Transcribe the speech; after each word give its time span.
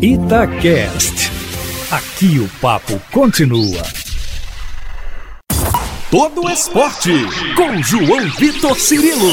Itacast. 0.00 1.32
Aqui 1.90 2.38
o 2.38 2.48
papo 2.60 3.00
continua. 3.10 3.82
Todo 6.08 6.48
esporte 6.48 7.10
com 7.56 7.82
João 7.82 8.30
Vitor 8.38 8.78
Cirilo. 8.78 9.28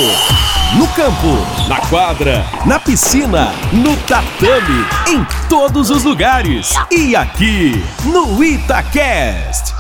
No 0.76 0.88
campo, 0.96 1.70
na 1.70 1.80
quadra, 1.88 2.44
na 2.66 2.80
piscina, 2.80 3.52
no 3.72 3.96
tatame, 4.08 4.84
em 5.08 5.48
todos 5.48 5.92
os 5.92 6.04
lugares. 6.04 6.74
E 6.90 7.16
aqui 7.16 7.74
no 8.04 8.44
Itacast. 8.44 9.72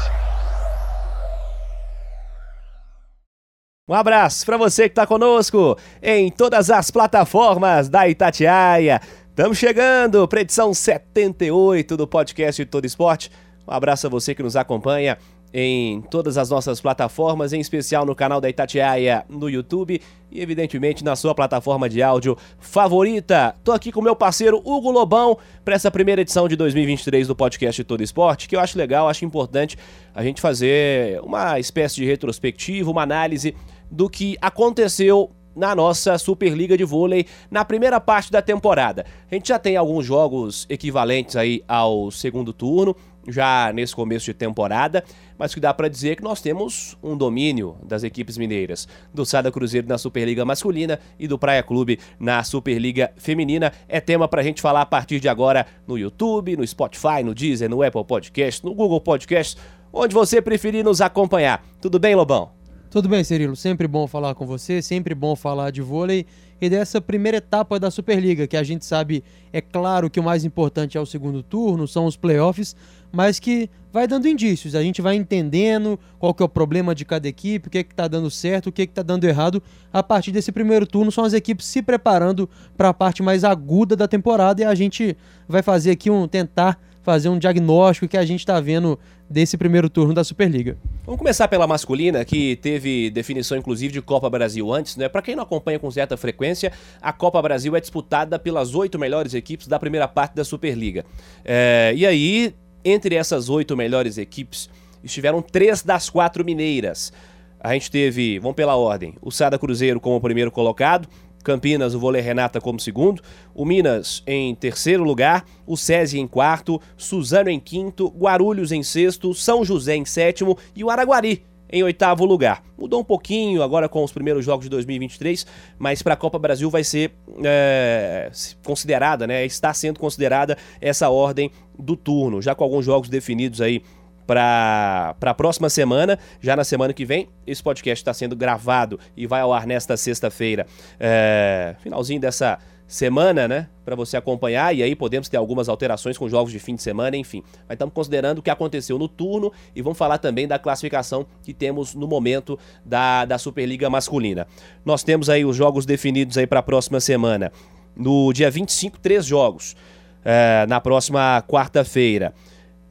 Um 3.89 3.93
abraço 3.95 4.45
para 4.45 4.57
você 4.57 4.83
que 4.83 4.93
está 4.93 5.07
conosco 5.07 5.77
em 6.01 6.31
todas 6.31 6.69
as 6.69 6.91
plataformas 6.91 7.89
da 7.89 8.07
Itatiaia. 8.07 9.01
Estamos 9.35 9.57
chegando 9.57 10.25
para 10.29 10.39
edição 10.39 10.73
78 10.73 11.97
do 11.97 12.07
podcast 12.07 12.63
Todo 12.63 12.85
Esporte. 12.85 13.29
Um 13.67 13.73
abraço 13.73 14.07
a 14.07 14.09
você 14.09 14.33
que 14.33 14.41
nos 14.41 14.55
acompanha 14.55 15.17
em 15.53 15.99
todas 16.03 16.37
as 16.37 16.49
nossas 16.49 16.79
plataformas, 16.79 17.51
em 17.51 17.59
especial 17.59 18.05
no 18.05 18.15
canal 18.15 18.39
da 18.39 18.49
Itatiaia 18.49 19.25
no 19.27 19.49
YouTube 19.49 20.01
e, 20.31 20.41
evidentemente, 20.41 21.03
na 21.03 21.17
sua 21.17 21.35
plataforma 21.35 21.89
de 21.89 22.01
áudio 22.01 22.37
favorita. 22.59 23.53
Tô 23.61 23.73
aqui 23.73 23.91
com 23.91 24.01
meu 24.01 24.15
parceiro 24.15 24.61
Hugo 24.63 24.89
Lobão 24.89 25.37
para 25.65 25.75
essa 25.75 25.91
primeira 25.91 26.21
edição 26.21 26.47
de 26.47 26.55
2023 26.55 27.27
do 27.27 27.35
podcast 27.35 27.83
Todo 27.83 28.01
Esporte, 28.01 28.47
que 28.47 28.55
eu 28.55 28.61
acho 28.61 28.77
legal, 28.77 29.09
acho 29.09 29.25
importante 29.25 29.77
a 30.13 30.23
gente 30.23 30.39
fazer 30.39 31.19
uma 31.19 31.59
espécie 31.59 31.95
de 31.97 32.05
retrospectiva, 32.05 32.89
uma 32.89 33.03
análise 33.03 33.53
do 33.91 34.09
que 34.09 34.37
aconteceu 34.41 35.34
na 35.55 35.75
nossa 35.75 36.17
Superliga 36.17 36.77
de 36.77 36.83
Vôlei 36.83 37.25
na 37.49 37.63
primeira 37.63 37.99
parte 37.99 38.31
da 38.31 38.41
temporada. 38.41 39.05
A 39.31 39.35
gente 39.35 39.49
já 39.49 39.57
tem 39.57 39.77
alguns 39.77 40.05
jogos 40.05 40.65
equivalentes 40.69 41.35
aí 41.35 41.63
ao 41.67 42.11
segundo 42.11 42.51
turno, 42.51 42.95
já 43.27 43.71
nesse 43.73 43.95
começo 43.95 44.25
de 44.25 44.33
temporada, 44.33 45.03
mas 45.37 45.53
que 45.53 45.59
dá 45.59 45.73
para 45.73 45.87
dizer 45.87 46.11
é 46.11 46.15
que 46.15 46.23
nós 46.23 46.41
temos 46.41 46.97
um 47.01 47.17
domínio 47.17 47.75
das 47.83 48.03
equipes 48.03 48.37
mineiras, 48.37 48.87
do 49.13 49.25
Sada 49.25 49.51
Cruzeiro 49.51 49.87
na 49.87 49.97
Superliga 49.97 50.45
masculina 50.45 50.99
e 51.19 51.27
do 51.27 51.37
Praia 51.37 51.63
Clube 51.63 51.99
na 52.19 52.43
Superliga 52.43 53.11
feminina. 53.17 53.71
É 53.87 53.99
tema 53.99 54.27
para 54.27 54.41
a 54.41 54.43
gente 54.43 54.61
falar 54.61 54.81
a 54.81 54.85
partir 54.85 55.19
de 55.19 55.27
agora 55.27 55.65
no 55.87 55.97
YouTube, 55.97 56.57
no 56.57 56.65
Spotify, 56.65 57.23
no 57.23 57.33
Deezer, 57.33 57.69
no 57.69 57.81
Apple 57.81 58.05
Podcast, 58.05 58.63
no 58.63 58.73
Google 58.73 59.01
Podcast, 59.01 59.57
onde 59.91 60.13
você 60.13 60.41
preferir 60.41 60.83
nos 60.83 61.01
acompanhar. 61.01 61.65
Tudo 61.81 61.99
bem, 61.99 62.15
Lobão? 62.15 62.64
Tudo 62.95 63.09
bem, 63.09 63.25
Cirilo. 63.25 63.57
Sempre 63.57 63.89
bom 63.89 64.07
falar 64.07 64.33
com 64.35 64.45
você, 64.45 64.81
sempre 64.81 65.13
bom 65.13 65.35
falar 65.35 65.69
de 65.69 65.81
vôlei 65.81 66.25
e 66.61 66.69
dessa 66.69 67.01
primeira 67.01 67.39
etapa 67.39 67.77
da 67.77 67.91
Superliga, 67.91 68.47
que 68.47 68.55
a 68.55 68.63
gente 68.63 68.85
sabe, 68.85 69.21
é 69.51 69.59
claro 69.59 70.09
que 70.09 70.17
o 70.17 70.23
mais 70.23 70.45
importante 70.45 70.97
é 70.97 71.01
o 71.01 71.05
segundo 71.05 71.43
turno, 71.43 71.89
são 71.89 72.05
os 72.05 72.15
playoffs, 72.15 72.73
mas 73.11 73.37
que 73.37 73.69
vai 73.91 74.07
dando 74.07 74.29
indícios, 74.29 74.75
a 74.75 74.81
gente 74.81 75.01
vai 75.01 75.17
entendendo 75.17 75.99
qual 76.17 76.33
que 76.33 76.41
é 76.41 76.45
o 76.45 76.47
problema 76.47 76.95
de 76.95 77.03
cada 77.03 77.27
equipe, 77.27 77.67
o 77.67 77.69
que 77.69 77.79
é 77.79 77.81
está 77.81 78.07
dando 78.07 78.31
certo, 78.31 78.67
o 78.67 78.71
que 78.71 78.83
é 78.83 78.85
está 78.85 79.03
dando 79.03 79.25
errado. 79.25 79.61
A 79.91 80.01
partir 80.01 80.31
desse 80.31 80.53
primeiro 80.53 80.87
turno, 80.87 81.11
são 81.11 81.25
as 81.25 81.33
equipes 81.33 81.65
se 81.65 81.81
preparando 81.81 82.49
para 82.77 82.87
a 82.87 82.93
parte 82.93 83.21
mais 83.21 83.43
aguda 83.43 83.97
da 83.97 84.07
temporada 84.07 84.61
e 84.61 84.63
a 84.63 84.73
gente 84.73 85.17
vai 85.49 85.61
fazer 85.61 85.91
aqui 85.91 86.09
um 86.09 86.29
tentar 86.29 86.79
fazer 87.05 87.29
um 87.29 87.37
diagnóstico 87.37 88.07
que 88.07 88.17
a 88.17 88.25
gente 88.25 88.39
está 88.39 88.59
vendo 88.59 88.99
desse 89.29 89.55
primeiro 89.57 89.87
turno 89.87 90.13
da 90.13 90.23
Superliga. 90.23 90.75
Vamos 91.05 91.19
começar 91.19 91.47
pela 91.47 91.67
masculina, 91.67 92.25
que 92.25 92.55
teve 92.57 93.11
definição 93.11 93.55
inclusive 93.57 93.93
de 93.93 94.01
Copa 94.01 94.27
Brasil 94.27 94.73
antes, 94.73 94.97
né? 94.97 95.07
Para 95.07 95.21
quem 95.21 95.35
não 95.35 95.43
acompanha 95.43 95.77
com 95.77 95.89
certa 95.91 96.17
frequência, 96.17 96.71
a 96.99 97.13
Copa 97.13 97.39
Brasil 97.43 97.75
é 97.75 97.79
disputada 97.79 98.39
pelas 98.39 98.73
oito 98.73 98.97
melhores 98.97 99.35
equipes 99.35 99.67
da 99.67 99.79
primeira 99.79 100.07
parte 100.07 100.33
da 100.35 100.43
Superliga. 100.43 101.05
É, 101.45 101.93
e 101.95 102.07
aí, 102.07 102.55
entre 102.83 103.15
essas 103.15 103.49
oito 103.49 103.77
melhores 103.77 104.17
equipes, 104.17 104.67
estiveram 105.03 105.43
três 105.43 105.83
das 105.83 106.09
quatro 106.09 106.43
mineiras. 106.43 107.13
A 107.59 107.73
gente 107.73 107.89
teve, 107.89 108.37
vamos 108.39 108.55
pela 108.55 108.75
ordem, 108.75 109.15
o 109.21 109.31
Sada 109.31 109.57
Cruzeiro 109.57 109.99
como 109.99 110.19
primeiro 110.21 110.51
colocado, 110.51 111.07
Campinas, 111.45 111.93
o 111.93 111.99
Vôlei 111.99 112.21
Renata 112.21 112.59
como 112.59 112.79
segundo, 112.79 113.21
o 113.53 113.63
Minas 113.63 114.23
em 114.27 114.53
terceiro 114.55 115.03
lugar, 115.03 115.45
o 115.65 115.77
SESI 115.77 116.19
em 116.19 116.27
quarto, 116.27 116.81
Suzano 116.97 117.49
em 117.49 117.59
quinto, 117.59 118.09
Guarulhos 118.09 118.71
em 118.71 118.83
sexto, 118.83 119.33
São 119.33 119.63
José 119.63 119.95
em 119.95 120.03
sétimo 120.03 120.57
e 120.75 120.83
o 120.83 120.89
Araguari 120.89 121.43
em 121.71 121.83
oitavo 121.83 122.25
lugar. 122.25 122.63
Mudou 122.77 123.01
um 123.01 123.03
pouquinho 123.03 123.61
agora 123.61 123.89
com 123.89 124.03
os 124.03 124.11
primeiros 124.11 124.45
jogos 124.45 124.65
de 124.65 124.69
2023, 124.69 125.45
mas 125.77 126.01
para 126.01 126.13
a 126.13 126.17
Copa 126.17 126.37
Brasil 126.39 126.69
vai 126.69 126.83
ser 126.83 127.11
é, 127.43 128.31
considerada, 128.63 129.25
né? 129.27 129.45
Está 129.45 129.73
sendo 129.73 129.99
considerada 129.99 130.57
essa 130.79 131.09
ordem 131.09 131.51
do 131.77 131.95
turno, 131.95 132.41
já 132.41 132.55
com 132.55 132.63
alguns 132.63 132.85
jogos 132.85 133.09
definidos 133.09 133.61
aí 133.61 133.81
para 134.25 135.15
a 135.21 135.33
próxima 135.33 135.69
semana, 135.69 136.17
já 136.41 136.55
na 136.55 136.63
semana 136.63 136.93
que 136.93 137.05
vem. 137.05 137.29
Esse 137.45 137.61
podcast 137.61 138.01
está 138.01 138.13
sendo 138.13 138.35
gravado 138.35 138.99
e 139.15 139.27
vai 139.27 139.41
ao 139.41 139.53
ar 139.53 139.67
nesta 139.67 139.95
sexta-feira, 139.95 140.65
é, 140.99 141.75
finalzinho 141.81 142.19
dessa 142.19 142.59
semana, 142.87 143.47
né? 143.47 143.67
Para 143.83 143.95
você 143.95 144.15
acompanhar, 144.15 144.75
e 144.75 144.83
aí 144.83 144.95
podemos 144.95 145.27
ter 145.27 145.37
algumas 145.37 145.67
alterações 145.67 146.17
com 146.17 146.29
jogos 146.29 146.51
de 146.51 146.59
fim 146.59 146.75
de 146.75 146.81
semana, 146.81 147.17
enfim. 147.17 147.43
Mas 147.67 147.75
estamos 147.75 147.93
considerando 147.93 148.39
o 148.39 148.41
que 148.41 148.49
aconteceu 148.49 148.97
no 148.99 149.07
turno 149.07 149.51
e 149.75 149.81
vamos 149.81 149.97
falar 149.97 150.17
também 150.17 150.47
da 150.47 150.59
classificação 150.59 151.25
que 151.43 151.53
temos 151.53 151.95
no 151.95 152.07
momento 152.07 152.59
da, 152.83 153.25
da 153.25 153.37
Superliga 153.37 153.89
Masculina. 153.89 154.47
Nós 154.83 155.03
temos 155.03 155.29
aí 155.29 155.43
os 155.43 155.55
jogos 155.55 155.85
definidos 155.85 156.37
aí 156.37 156.45
para 156.45 156.59
a 156.59 156.63
próxima 156.63 156.99
semana. 156.99 157.51
No 157.95 158.31
dia 158.33 158.51
25, 158.51 158.99
três 158.99 159.25
jogos. 159.25 159.75
É, 160.23 160.65
na 160.67 160.81
próxima 160.81 161.43
quarta-feira. 161.47 162.33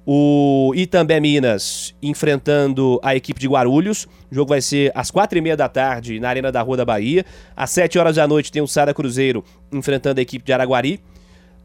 O 0.07 0.73
Itambé 0.75 1.19
Minas 1.19 1.95
enfrentando 2.03 3.01
a 3.03 3.17
equipe 3.17 3.41
de 3.41 3.49
Guarulhos. 3.49 4.05
O 4.31 4.35
jogo 4.35 4.51
vai 4.51 4.61
ser 4.61 4.93
às 4.95 5.11
quatro 5.11 5.39
e 5.39 5.41
meia 5.41 5.57
da 5.57 5.69
tarde 5.69 6.21
na 6.21 6.29
Arena 6.29 6.53
da 6.53 6.61
Rua 6.61 6.77
da 6.77 6.85
Bahia. 6.85 7.25
Às 7.57 7.71
sete 7.71 7.99
horas 7.99 8.17
da 8.17 8.29
noite 8.29 8.53
tem 8.53 8.61
o 8.61 8.67
Sada 8.67 8.93
Cruzeiro 8.93 9.43
enfrentando 9.73 10.21
a 10.21 10.23
equipe 10.23 10.45
de 10.45 10.53
Araguari. 10.53 11.01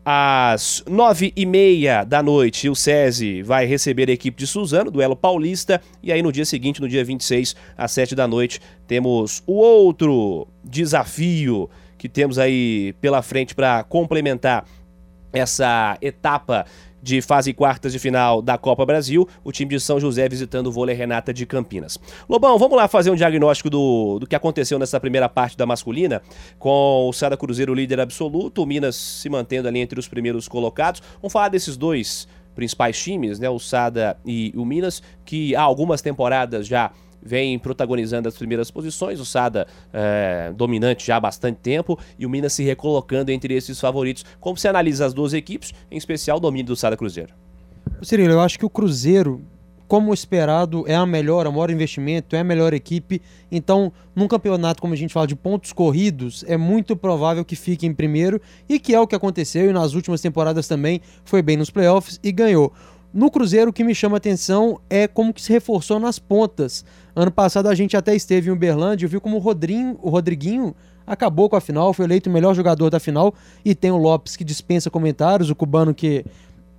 Às 0.05 0.81
nove 0.87 1.33
e 1.35 1.45
meia 1.45 2.05
da 2.05 2.23
noite, 2.23 2.69
o 2.69 2.75
SESI 2.75 3.43
vai 3.43 3.65
receber 3.65 4.09
a 4.09 4.13
equipe 4.13 4.39
de 4.39 4.47
Suzano, 4.47 4.89
duelo 4.89 5.15
paulista. 5.15 5.81
E 6.01 6.11
aí 6.11 6.21
no 6.21 6.31
dia 6.31 6.45
seguinte, 6.45 6.79
no 6.79 6.87
dia 6.87 7.03
26, 7.03 7.55
às 7.77 7.91
sete 7.91 8.15
da 8.15 8.25
noite, 8.25 8.61
temos 8.87 9.43
o 9.45 9.55
outro 9.55 10.47
desafio 10.63 11.69
que 11.97 12.07
temos 12.07 12.39
aí 12.39 12.93
pela 13.01 13.21
frente 13.21 13.53
para 13.53 13.83
complementar 13.83 14.65
essa 15.33 15.97
etapa 16.01 16.65
de 17.01 17.21
fase 17.21 17.53
quartas 17.53 17.91
de 17.91 17.99
final 17.99 18.41
da 18.41 18.57
Copa 18.57 18.85
Brasil, 18.85 19.27
o 19.43 19.51
time 19.51 19.71
de 19.71 19.79
São 19.79 19.99
José 19.99 20.27
visitando 20.27 20.67
o 20.67 20.71
vôlei 20.71 20.95
Renata 20.95 21.33
de 21.33 21.45
Campinas. 21.45 21.97
Lobão, 22.27 22.57
vamos 22.57 22.77
lá 22.77 22.87
fazer 22.87 23.11
um 23.11 23.15
diagnóstico 23.15 23.69
do, 23.69 24.19
do 24.19 24.27
que 24.27 24.35
aconteceu 24.35 24.77
nessa 24.77 24.99
primeira 24.99 25.29
parte 25.29 25.57
da 25.57 25.65
masculina, 25.65 26.21
com 26.57 27.07
o 27.07 27.13
Sada 27.13 27.37
Cruzeiro 27.37 27.73
líder 27.73 27.99
absoluto, 27.99 28.63
o 28.63 28.65
Minas 28.65 28.95
se 28.95 29.29
mantendo 29.29 29.67
ali 29.67 29.79
entre 29.79 29.99
os 29.99 30.07
primeiros 30.07 30.47
colocados. 30.47 31.01
Vamos 31.21 31.33
falar 31.33 31.49
desses 31.49 31.77
dois 31.77 32.27
principais 32.55 33.01
times, 33.01 33.39
né, 33.39 33.49
o 33.49 33.59
Sada 33.59 34.17
e 34.25 34.51
o 34.55 34.65
Minas, 34.65 35.01
que 35.23 35.55
há 35.55 35.61
algumas 35.61 36.01
temporadas 36.01 36.67
já 36.67 36.91
vem 37.21 37.57
protagonizando 37.59 38.27
as 38.27 38.37
primeiras 38.37 38.71
posições, 38.71 39.19
o 39.19 39.25
Sada 39.25 39.67
é, 39.93 40.51
dominante 40.55 41.05
já 41.05 41.17
há 41.17 41.19
bastante 41.19 41.57
tempo 41.57 41.97
e 42.17 42.25
o 42.25 42.29
Minas 42.29 42.53
se 42.53 42.63
recolocando 42.63 43.31
entre 43.31 43.53
esses 43.53 43.79
favoritos. 43.79 44.25
Como 44.39 44.57
você 44.57 44.67
analisa 44.67 45.05
as 45.05 45.13
duas 45.13 45.33
equipes, 45.33 45.73
em 45.91 45.97
especial 45.97 46.37
o 46.37 46.39
domínio 46.39 46.67
do 46.67 46.75
Sada 46.75 46.95
Cruzeiro? 46.95 47.33
Cirilo, 48.01 48.33
eu 48.33 48.39
acho 48.39 48.57
que 48.57 48.65
o 48.65 48.69
Cruzeiro, 48.69 49.41
como 49.87 50.13
esperado, 50.13 50.85
é 50.87 50.95
a 50.95 51.05
melhor, 51.05 51.47
o 51.47 51.51
maior 51.51 51.69
investimento, 51.69 52.35
é 52.35 52.39
a 52.39 52.43
melhor 52.43 52.73
equipe. 52.73 53.21
Então, 53.51 53.91
num 54.15 54.27
campeonato, 54.27 54.81
como 54.81 54.93
a 54.93 54.97
gente 54.97 55.13
fala, 55.13 55.27
de 55.27 55.35
pontos 55.35 55.73
corridos, 55.73 56.45
é 56.47 56.55
muito 56.55 56.95
provável 56.95 57.43
que 57.43 57.55
fique 57.55 57.85
em 57.85 57.93
primeiro 57.93 58.39
e 58.69 58.79
que 58.79 58.93
é 58.93 58.99
o 58.99 59.07
que 59.07 59.15
aconteceu 59.15 59.69
e 59.69 59.73
nas 59.73 59.93
últimas 59.93 60.21
temporadas 60.21 60.67
também 60.67 61.01
foi 61.25 61.41
bem 61.41 61.57
nos 61.57 61.69
playoffs 61.69 62.19
e 62.23 62.31
ganhou. 62.31 62.71
No 63.11 63.31
Cruzeiro, 63.31 63.71
o 63.71 63.73
que 63.73 63.83
me 63.83 63.95
chama 63.95 64.17
atenção 64.17 64.79
é 64.89 65.07
como 65.07 65.33
que 65.33 65.41
se 65.41 65.51
reforçou 65.51 65.99
nas 65.99 66.19
pontas. 66.19 66.85
Ano 67.15 67.31
passado 67.31 67.67
a 67.67 67.73
gente 67.73 67.97
até 67.97 68.15
esteve 68.15 68.49
em 68.49 68.53
Uberlândia 68.53 69.05
e 69.05 69.09
viu 69.09 69.19
como 69.19 69.37
o, 69.37 69.39
Rodrinho, 69.39 69.97
o 70.01 70.09
Rodriguinho 70.09 70.75
acabou 71.07 71.49
com 71.49 71.55
a 71.55 71.61
final, 71.61 71.91
foi 71.91 72.05
eleito 72.05 72.29
o 72.29 72.33
melhor 72.33 72.53
jogador 72.53 72.91
da 72.91 72.99
final. 72.99 73.33
E 73.65 73.73
tem 73.73 73.89
o 73.89 73.97
Lopes 73.97 74.35
que 74.35 74.43
dispensa 74.43 74.91
comentários, 74.91 75.49
o 75.49 75.55
cubano 75.55 75.93
que 75.93 76.23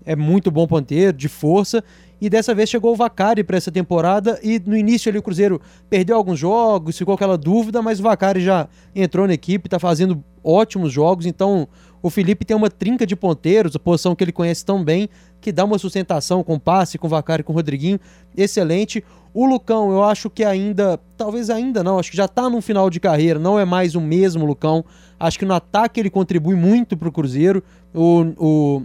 é 0.04 0.14
muito 0.14 0.52
bom 0.52 0.68
ponteiro, 0.68 1.16
de 1.16 1.28
força. 1.28 1.82
E 2.20 2.30
dessa 2.30 2.54
vez 2.54 2.68
chegou 2.68 2.92
o 2.92 2.96
Vacari 2.96 3.42
para 3.42 3.56
essa 3.56 3.72
temporada. 3.72 4.38
E 4.42 4.62
no 4.64 4.76
início 4.76 5.08
ali 5.08 5.18
o 5.18 5.22
Cruzeiro 5.22 5.60
perdeu 5.88 6.16
alguns 6.16 6.38
jogos, 6.38 6.96
ficou 6.96 7.14
aquela 7.14 7.36
dúvida, 7.36 7.82
mas 7.82 7.98
o 7.98 8.02
Vacari 8.04 8.40
já 8.40 8.68
entrou 8.94 9.26
na 9.26 9.34
equipe, 9.34 9.66
está 9.66 9.80
fazendo 9.80 10.22
ótimos 10.44 10.92
jogos. 10.92 11.26
Então 11.26 11.66
o 12.02 12.10
Felipe 12.10 12.44
tem 12.44 12.56
uma 12.56 12.70
trinca 12.70 13.06
de 13.06 13.14
ponteiros, 13.14 13.76
posição 13.76 14.14
que 14.14 14.24
ele 14.24 14.32
conhece 14.32 14.64
tão 14.64 14.82
bem, 14.82 15.08
que 15.40 15.52
dá 15.52 15.64
uma 15.64 15.78
sustentação 15.78 16.42
com 16.42 16.58
passe, 16.58 16.98
com 16.98 17.08
Vacari, 17.08 17.42
com 17.42 17.52
Rodriguinho, 17.52 18.00
excelente. 18.36 19.04
O 19.32 19.46
Lucão, 19.46 19.90
eu 19.92 20.02
acho 20.02 20.28
que 20.28 20.44
ainda, 20.44 20.98
talvez 21.16 21.50
ainda 21.50 21.84
não, 21.84 21.98
acho 21.98 22.10
que 22.10 22.16
já 22.16 22.24
está 22.24 22.48
no 22.48 22.60
final 22.60 22.90
de 22.90 22.98
carreira, 22.98 23.38
não 23.38 23.58
é 23.58 23.64
mais 23.64 23.94
o 23.94 24.00
mesmo 24.00 24.44
Lucão. 24.44 24.84
Acho 25.18 25.38
que 25.38 25.44
no 25.44 25.54
ataque 25.54 26.00
ele 26.00 26.10
contribui 26.10 26.56
muito 26.56 26.96
para 26.96 27.08
o 27.08 27.12
Cruzeiro. 27.12 27.62
O, 27.94 28.82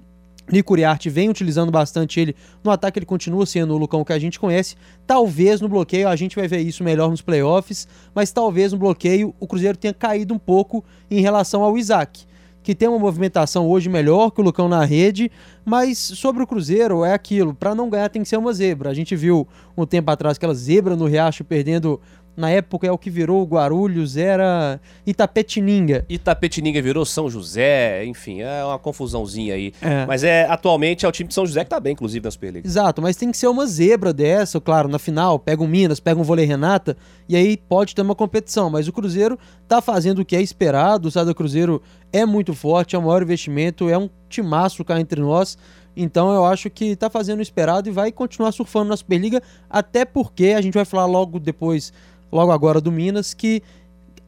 Nico 0.51 0.73
Uriarte 0.73 1.09
vem 1.09 1.27
utilizando 1.27 1.71
bastante 1.71 2.19
ele 2.19 2.35
no 2.63 2.69
ataque, 2.69 3.00
ele 3.00 3.06
continua 3.06 3.45
sendo 3.45 3.73
o 3.73 3.77
Lucão 3.77 4.03
que 4.03 4.13
a 4.13 4.19
gente 4.19 4.39
conhece. 4.39 4.75
Talvez 5.07 5.59
no 5.59 5.67
bloqueio, 5.67 6.07
a 6.07 6.15
gente 6.15 6.35
vai 6.35 6.47
ver 6.47 6.59
isso 6.59 6.83
melhor 6.83 7.09
nos 7.09 7.21
playoffs, 7.21 7.88
mas 8.13 8.31
talvez 8.31 8.71
no 8.71 8.77
bloqueio 8.77 9.33
o 9.39 9.47
Cruzeiro 9.47 9.77
tenha 9.77 9.94
caído 9.94 10.33
um 10.33 10.38
pouco 10.38 10.83
em 11.09 11.19
relação 11.19 11.63
ao 11.63 11.77
Isaac, 11.77 12.25
que 12.65 12.73
tem 12.73 12.89
uma 12.89 12.97
movimentação 12.97 13.69
hoje 13.69 13.88
melhor 13.88 14.31
que 14.31 14.41
o 14.41 14.44
Lucão 14.44 14.67
na 14.67 14.83
rede, 14.83 15.31
mas 15.63 16.00
sobre 16.00 16.41
o 16.41 16.47
Cruzeiro 16.47 17.06
é 17.06 17.13
aquilo, 17.13 17.53
para 17.53 17.75
não 17.75 17.91
ganhar 17.91 18.09
tem 18.09 18.23
que 18.23 18.27
ser 18.27 18.38
uma 18.38 18.51
zebra. 18.51 18.89
A 18.89 18.94
gente 18.94 19.15
viu 19.15 19.47
um 19.77 19.85
tempo 19.85 20.09
atrás 20.09 20.35
aquela 20.35 20.56
zebra 20.56 20.95
no 20.95 21.06
Riacho 21.06 21.44
perdendo 21.44 22.01
na 22.36 22.50
época 22.50 22.86
é 22.86 22.92
o 22.92 22.98
que 22.98 23.10
virou 23.10 23.44
Guarulhos, 23.46 24.18
era 24.18 24.80
Itapetininga. 25.06 26.06
Itapetininga 26.10 26.82
virou 26.82 27.06
São 27.06 27.30
José, 27.30 28.06
enfim, 28.06 28.42
é 28.42 28.64
uma 28.64 28.78
confusãozinha 28.78 29.54
aí. 29.54 29.74
É. 29.82 30.06
Mas 30.06 30.24
é 30.24 30.46
atualmente 30.50 31.06
é 31.06 31.10
o 31.10 31.12
time 31.12 31.28
de 31.28 31.34
São 31.34 31.46
José 31.46 31.64
que 31.64 31.70
tá 31.70 31.80
bem, 31.80 31.94
inclusive, 31.94 32.24
na 32.24 32.32
Superliga. 32.32 32.68
Exato, 32.68 33.02
mas 33.02 33.16
tem 33.16 33.32
que 33.32 33.38
ser 33.38 33.48
uma 33.48 33.66
zebra 33.66 34.12
dessa, 34.12 34.60
claro, 34.60 34.88
na 34.90 35.00
final, 35.00 35.40
pega 35.40 35.64
um 35.64 35.68
Minas, 35.68 36.00
pega 36.00 36.20
um 36.20 36.24
Vôlei 36.24 36.46
Renata, 36.46 36.98
e 37.28 37.36
aí 37.36 37.58
pode 37.58 37.96
ter 37.96 38.02
uma 38.02 38.16
competição. 38.16 38.70
Mas 38.70 38.88
o 38.88 38.94
Cruzeiro 38.94 39.38
tá 39.68 39.82
fazendo 39.82 40.20
o 40.20 40.26
que 40.26 40.36
é 40.36 40.42
esperado, 40.42 41.08
o 41.08 41.12
Sada 41.12 41.34
Cruzeiro 41.34 41.82
é 42.12 42.26
muito 42.26 42.54
forte, 42.54 42.96
é 42.96 43.00
o 43.00 43.02
maior 43.02 43.22
investimento, 43.22 43.90
é 43.90 43.98
um 43.98 44.10
timaço 44.30 44.84
cá 44.84 45.00
entre 45.00 45.22
nós. 45.22 45.58
Então 45.96 46.34
eu 46.34 46.46
acho 46.46 46.70
que 46.70 46.96
tá 46.96 47.10
fazendo 47.10 47.40
o 47.40 47.42
esperado 47.42 47.88
e 47.88 47.92
vai 47.92 48.12
continuar 48.12 48.52
surfando 48.52 48.90
na 48.90 48.98
Superliga, 48.98 49.42
até 49.70 50.04
porque 50.04 50.48
a 50.48 50.62
gente 50.62 50.74
vai 50.74 50.86
falar 50.86 51.06
logo 51.06 51.40
depois 51.40 51.94
logo 52.36 52.52
agora 52.52 52.82
do 52.82 52.92
Minas, 52.92 53.34
que 53.34 53.64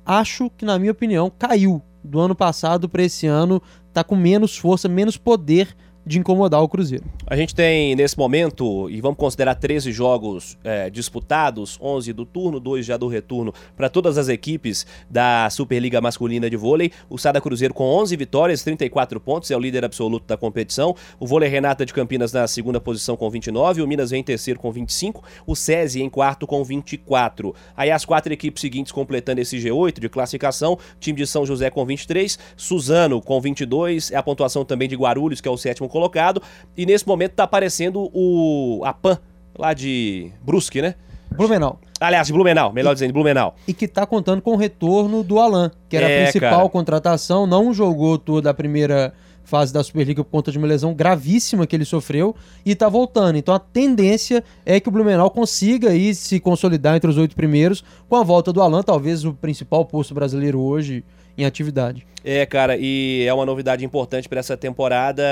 acho 0.05 0.49
que, 0.51 0.63
na 0.63 0.79
minha 0.79 0.93
opinião, 0.93 1.29
caiu. 1.37 1.81
Do 2.03 2.21
ano 2.21 2.33
passado 2.33 2.87
para 2.87 3.03
esse 3.03 3.27
ano, 3.27 3.61
tá 3.91 4.01
com 4.01 4.15
menos 4.15 4.57
força, 4.57 4.87
menos 4.87 5.17
poder 5.17 5.75
de 6.07 6.17
incomodar 6.17 6.61
o 6.63 6.69
Cruzeiro. 6.69 7.03
A 7.25 7.35
gente 7.35 7.53
tem 7.53 7.95
nesse 7.95 8.17
momento, 8.17 8.89
e 8.89 9.01
vamos 9.01 9.17
considerar 9.17 9.55
13 9.55 9.91
jogos 9.91 10.57
é, 10.63 10.89
disputados, 10.89 11.77
11 11.81 12.13
do 12.13 12.25
turno, 12.25 12.59
2 12.59 12.85
já 12.85 12.95
do 12.95 13.07
retorno, 13.07 13.53
para 13.75 13.89
todas 13.89 14.17
as 14.17 14.29
equipes 14.29 14.85
da 15.09 15.49
Superliga 15.49 15.99
Masculina 15.99 16.49
de 16.49 16.55
Vôlei. 16.55 16.91
O 17.09 17.17
Sada 17.17 17.41
Cruzeiro 17.41 17.73
com 17.73 17.83
11 17.83 18.15
vitórias, 18.15 18.63
34 18.63 19.19
pontos, 19.19 19.51
é 19.51 19.57
o 19.57 19.59
líder 19.59 19.83
absoluto 19.83 20.25
da 20.25 20.37
competição. 20.37 20.95
O 21.19 21.27
Vôlei 21.27 21.49
Renata 21.49 21.85
de 21.85 21.93
Campinas 21.93 22.31
na 22.31 22.47
segunda 22.47 22.79
posição 22.79 23.17
com 23.17 23.29
29, 23.29 23.81
o 23.81 23.87
Minas 23.87 24.11
vem 24.11 24.21
em 24.21 24.23
terceiro 24.23 24.59
com 24.59 24.71
25, 24.71 25.23
o 25.45 25.55
SESI 25.55 26.01
em 26.01 26.09
quarto 26.09 26.47
com 26.47 26.63
24. 26.63 27.53
Aí 27.75 27.91
as 27.91 28.05
quatro 28.05 28.31
equipes 28.31 28.61
seguintes 28.61 28.91
completando 28.91 29.41
esse 29.41 29.57
G8 29.57 29.99
de 29.99 30.07
classificação, 30.07 30.77
time 30.99 31.17
de 31.17 31.27
São 31.27 31.45
José 31.45 31.69
com 31.69 31.85
23, 31.85 32.39
Suzano 32.55 33.21
com 33.21 33.41
22, 33.41 34.11
é 34.11 34.15
a 34.15 34.23
pontuação 34.23 34.63
também 34.63 34.87
de 34.87 34.95
Guarulhos, 34.95 35.41
que 35.41 35.47
é 35.47 35.51
o 35.51 35.57
sétimo 35.57 35.89
colocado. 35.97 36.41
E 36.75 36.85
nesse 36.85 37.07
momento 37.07 37.33
tá 37.33 37.43
aparecendo 37.43 38.09
o 38.13 38.81
a 38.85 38.93
PAN 38.93 39.19
lá 39.57 39.73
de 39.73 40.31
Brusque, 40.41 40.81
né? 40.81 40.95
Blumenau. 41.35 41.79
Aliás, 41.99 42.27
de 42.27 42.33
Blumenau, 42.33 42.71
melhor 42.71 42.91
e, 42.91 42.93
dizendo, 42.93 43.13
Blumenau. 43.13 43.55
E 43.67 43.73
que 43.73 43.87
tá 43.87 44.05
contando 44.05 44.41
com 44.41 44.53
o 44.53 44.55
retorno 44.55 45.23
do 45.23 45.39
Alan, 45.39 45.71
que 45.89 45.97
era 45.97 46.09
é, 46.09 46.19
a 46.19 46.23
principal 46.23 46.51
cara. 46.51 46.69
contratação, 46.69 47.45
não 47.45 47.73
jogou 47.73 48.17
toda 48.17 48.49
a 48.49 48.53
primeira 48.53 49.13
fase 49.43 49.71
da 49.71 49.81
Superliga 49.81 50.23
por 50.23 50.29
conta 50.29 50.51
de 50.51 50.57
uma 50.57 50.67
lesão 50.67 50.93
gravíssima 50.93 51.65
que 51.65 51.75
ele 51.75 51.85
sofreu 51.85 52.35
e 52.65 52.75
tá 52.75 52.89
voltando. 52.89 53.37
Então 53.37 53.55
a 53.55 53.59
tendência 53.59 54.43
é 54.65 54.79
que 54.79 54.89
o 54.89 54.91
Blumenau 54.91 55.31
consiga 55.31 55.89
aí 55.89 56.13
se 56.13 56.39
consolidar 56.39 56.97
entre 56.97 57.09
os 57.09 57.17
oito 57.17 57.35
primeiros 57.35 57.83
com 58.09 58.17
a 58.17 58.23
volta 58.23 58.51
do 58.51 58.61
Alan, 58.61 58.83
talvez 58.83 59.23
o 59.23 59.33
principal 59.33 59.85
posto 59.85 60.13
brasileiro 60.13 60.59
hoje 60.59 61.03
em 61.37 61.45
atividade. 61.45 62.05
É, 62.23 62.45
cara, 62.45 62.75
e 62.77 63.23
é 63.25 63.33
uma 63.33 63.45
novidade 63.45 63.85
importante 63.85 64.27
para 64.27 64.39
essa 64.39 64.57
temporada 64.57 65.23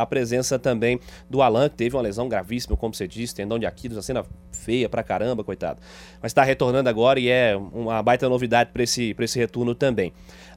a 0.00 0.06
presença 0.06 0.58
também 0.58 0.98
do 1.28 1.42
Alan, 1.42 1.68
que 1.68 1.76
teve 1.76 1.94
uma 1.96 2.02
lesão 2.02 2.28
gravíssima, 2.28 2.76
como 2.76 2.94
você 2.94 3.06
disse, 3.06 3.34
tendão 3.34 3.58
de 3.58 3.66
Aquiles, 3.66 3.96
uma 3.96 4.02
cena 4.02 4.24
feia 4.52 4.88
pra 4.88 5.02
caramba, 5.02 5.44
coitado. 5.44 5.80
Mas 6.22 6.32
tá 6.32 6.42
retornando 6.42 6.88
agora 6.88 7.20
e 7.20 7.28
é 7.28 7.54
uma 7.56 8.02
baita 8.02 8.28
novidade 8.28 8.70
para 8.72 8.82
esse, 8.82 9.12
pra 9.12 9.24
esse 9.24 9.38
retorno 9.38 9.74
também. 9.74 10.12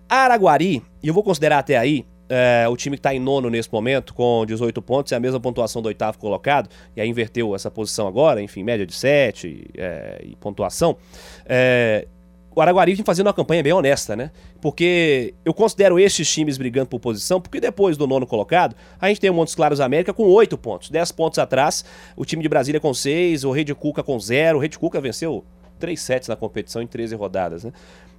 Araguari, 0.07 0.81
e 1.01 1.07
eu 1.07 1.13
vou 1.13 1.24
considerar 1.24 1.59
até 1.59 1.77
aí, 1.77 2.06
é, 2.30 2.65
o 2.69 2.77
time 2.77 2.95
que 2.95 3.00
está 3.00 3.13
em 3.13 3.19
nono 3.19 3.50
nesse 3.50 3.71
momento, 3.71 4.13
com 4.13 4.45
18 4.45 4.81
pontos, 4.81 5.12
é 5.12 5.18
a 5.18 5.19
mesma 5.19 5.39
pontuação 5.42 5.81
do 5.81 5.88
oitavo 5.88 6.18
colocado, 6.18 6.69
e 6.95 7.01
aí 7.01 7.09
inverteu 7.09 7.53
essa 7.53 7.69
posição 7.69 8.07
agora, 8.07 8.42
enfim, 8.42 8.63
média 8.63 8.86
de 8.86 8.94
7 8.94 9.65
é, 9.77 10.21
e 10.24 10.36
pontuação. 10.38 10.95
É, 11.45 12.07
o 12.53 12.62
Araguari 12.62 12.94
vem 12.94 13.06
fazendo 13.06 13.27
uma 13.27 13.33
campanha 13.33 13.63
bem 13.63 13.71
honesta, 13.71 14.15
né? 14.15 14.31
Porque 14.59 15.33
eu 15.45 15.53
considero 15.53 15.98
esses 16.00 16.30
times 16.30 16.57
brigando 16.57 16.88
por 16.88 17.00
posição, 17.00 17.39
porque 17.39 17.59
depois 17.59 17.95
do 17.95 18.06
nono 18.06 18.27
colocado, 18.27 18.75
a 19.00 19.07
gente 19.07 19.21
tem 19.21 19.30
o 19.30 19.33
Montes 19.33 19.56
Claros 19.56 19.80
América 19.80 20.13
com 20.13 20.24
8 20.24 20.57
pontos. 20.57 20.89
10 20.89 21.12
pontos 21.13 21.39
atrás, 21.39 21.86
o 22.15 22.25
time 22.25 22.44
de 22.44 22.50
Brasília 22.50 22.80
com 22.80 22.94
6, 22.94 23.45
o 23.45 23.51
Rei 23.51 23.63
de 23.63 23.74
Cuca 23.74 24.03
com 24.03 24.19
0. 24.19 24.57
O 24.57 24.62
Rei 24.62 24.69
de 24.69 24.77
Cuca 24.77 25.00
venceu 25.00 25.45
3 25.80 26.00
sets 26.00 26.27
na 26.27 26.36
competição 26.36 26.81
em 26.81 26.88
13 26.88 27.15
rodadas, 27.15 27.63
né? 27.63 27.71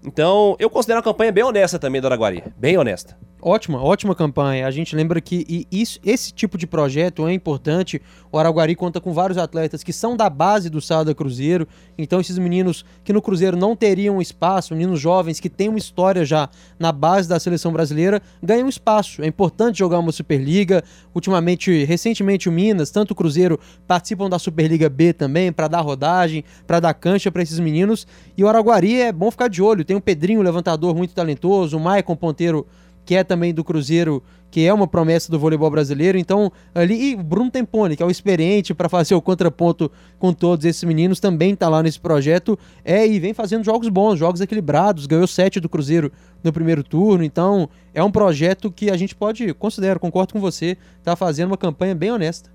Então, 0.05 0.57
eu 0.59 0.69
considero 0.69 0.99
uma 0.99 1.03
campanha 1.05 1.31
bem 1.31 1.45
honesta 1.45 1.79
também 1.79 2.01
do 2.01 2.07
Araguari. 2.07 2.43
Bem 2.57 2.77
honesta. 2.77 3.17
Ótima, 3.45 3.83
ótima 3.83 4.15
campanha. 4.15 4.69
A 4.69 4.71
gente 4.71 4.95
lembra 4.95 5.21
que 5.21 5.67
isso, 5.69 5.99
esse 6.05 6.33
tipo 6.33 6.57
de 6.57 6.65
projeto 6.65 7.27
é 7.27 7.33
importante. 7.33 8.01
O 8.31 8.39
Araguari 8.39 8.77
conta 8.77 9.01
com 9.01 9.13
vários 9.13 9.37
atletas 9.37 9.83
que 9.83 9.93
são 9.93 10.17
da 10.17 10.31
base 10.31 10.71
do 10.71 10.81
Sada 10.81 11.13
Cruzeiro. 11.13 11.67
Então, 11.99 12.21
esses 12.21 12.39
meninos 12.39 12.85
que 13.03 13.13
no 13.13 13.21
Cruzeiro 13.21 13.57
não 13.57 13.75
teriam 13.75 14.23
espaço, 14.23 14.73
meninos 14.75 15.01
jovens 15.01 15.41
que 15.41 15.51
têm 15.51 15.69
uma 15.69 15.79
história 15.79 16.25
já 16.25 16.49
na 16.79 16.93
base 16.93 17.29
da 17.29 17.41
seleção 17.41 17.73
brasileira, 17.73 18.23
ganham 18.41 18.69
espaço. 18.69 19.21
É 19.23 19.27
importante 19.27 19.81
jogar 19.81 19.99
uma 19.99 20.13
Superliga. 20.13 20.85
Ultimamente, 21.13 21.83
recentemente, 21.83 22.49
o 22.49 22.53
Minas, 22.53 22.93
tanto 22.93 23.11
o 23.11 23.15
Cruzeiro, 23.17 23.59
participam 23.89 24.31
da 24.31 24.39
Superliga 24.39 24.89
B 24.89 25.13
também, 25.13 25.51
para 25.51 25.67
dar 25.67 25.81
rodagem, 25.81 26.45
para 26.65 26.79
dar 26.79 26.95
cancha 26.95 27.29
para 27.33 27.43
esses 27.43 27.59
meninos. 27.59 28.07
E 28.39 28.45
o 28.45 28.49
Araguari 28.49 29.01
é 29.01 29.11
bom 29.11 29.33
ficar 29.33 29.49
de 29.49 29.61
olho. 29.61 29.85
Tem 29.85 29.97
o 29.97 30.01
Pedrinho, 30.01 30.43
levantador 30.43 30.95
muito 30.95 31.13
talentoso, 31.13 31.77
o 31.77 31.81
Maicon, 31.81 32.15
ponteiro 32.15 32.65
que 33.05 33.15
é 33.15 33.25
também 33.25 33.53
do 33.53 33.65
Cruzeiro, 33.65 34.23
que 34.51 34.67
é 34.67 34.73
uma 34.73 34.87
promessa 34.87 35.31
do 35.31 35.39
voleibol 35.39 35.71
brasileiro. 35.71 36.19
Então, 36.19 36.53
ali, 36.75 37.13
e 37.13 37.17
Bruno 37.17 37.51
Tempone, 37.51 37.97
que 37.97 38.03
é 38.03 38.07
o 38.07 38.11
experiente 38.11 38.75
para 38.75 38.89
fazer 38.89 39.15
o 39.15 39.23
contraponto 39.23 39.91
com 40.19 40.33
todos 40.33 40.65
esses 40.65 40.85
meninos, 40.85 41.19
também 41.19 41.55
está 41.55 41.69
lá 41.69 41.83
nesse 41.83 41.99
projeto. 41.99 42.59
É, 42.85 43.07
e 43.07 43.19
vem 43.19 43.33
fazendo 43.33 43.65
jogos 43.65 43.89
bons, 43.89 44.19
jogos 44.19 44.41
equilibrados, 44.41 45.07
ganhou 45.07 45.27
sete 45.27 45.59
do 45.59 45.69
Cruzeiro 45.69 46.13
no 46.45 46.53
primeiro 46.53 46.85
turno. 46.85 47.25
Então, 47.25 47.69
é 47.95 48.05
um 48.05 48.11
projeto 48.11 48.71
que 48.71 48.91
a 48.91 48.97
gente 48.97 49.15
pode, 49.15 49.53
considero, 49.55 49.99
concordo 49.99 50.33
com 50.33 50.41
você, 50.41 50.77
tá 51.03 51.17
fazendo 51.17 51.49
uma 51.49 51.59
campanha 51.59 51.95
bem 51.95 52.13
honesta. 52.13 52.51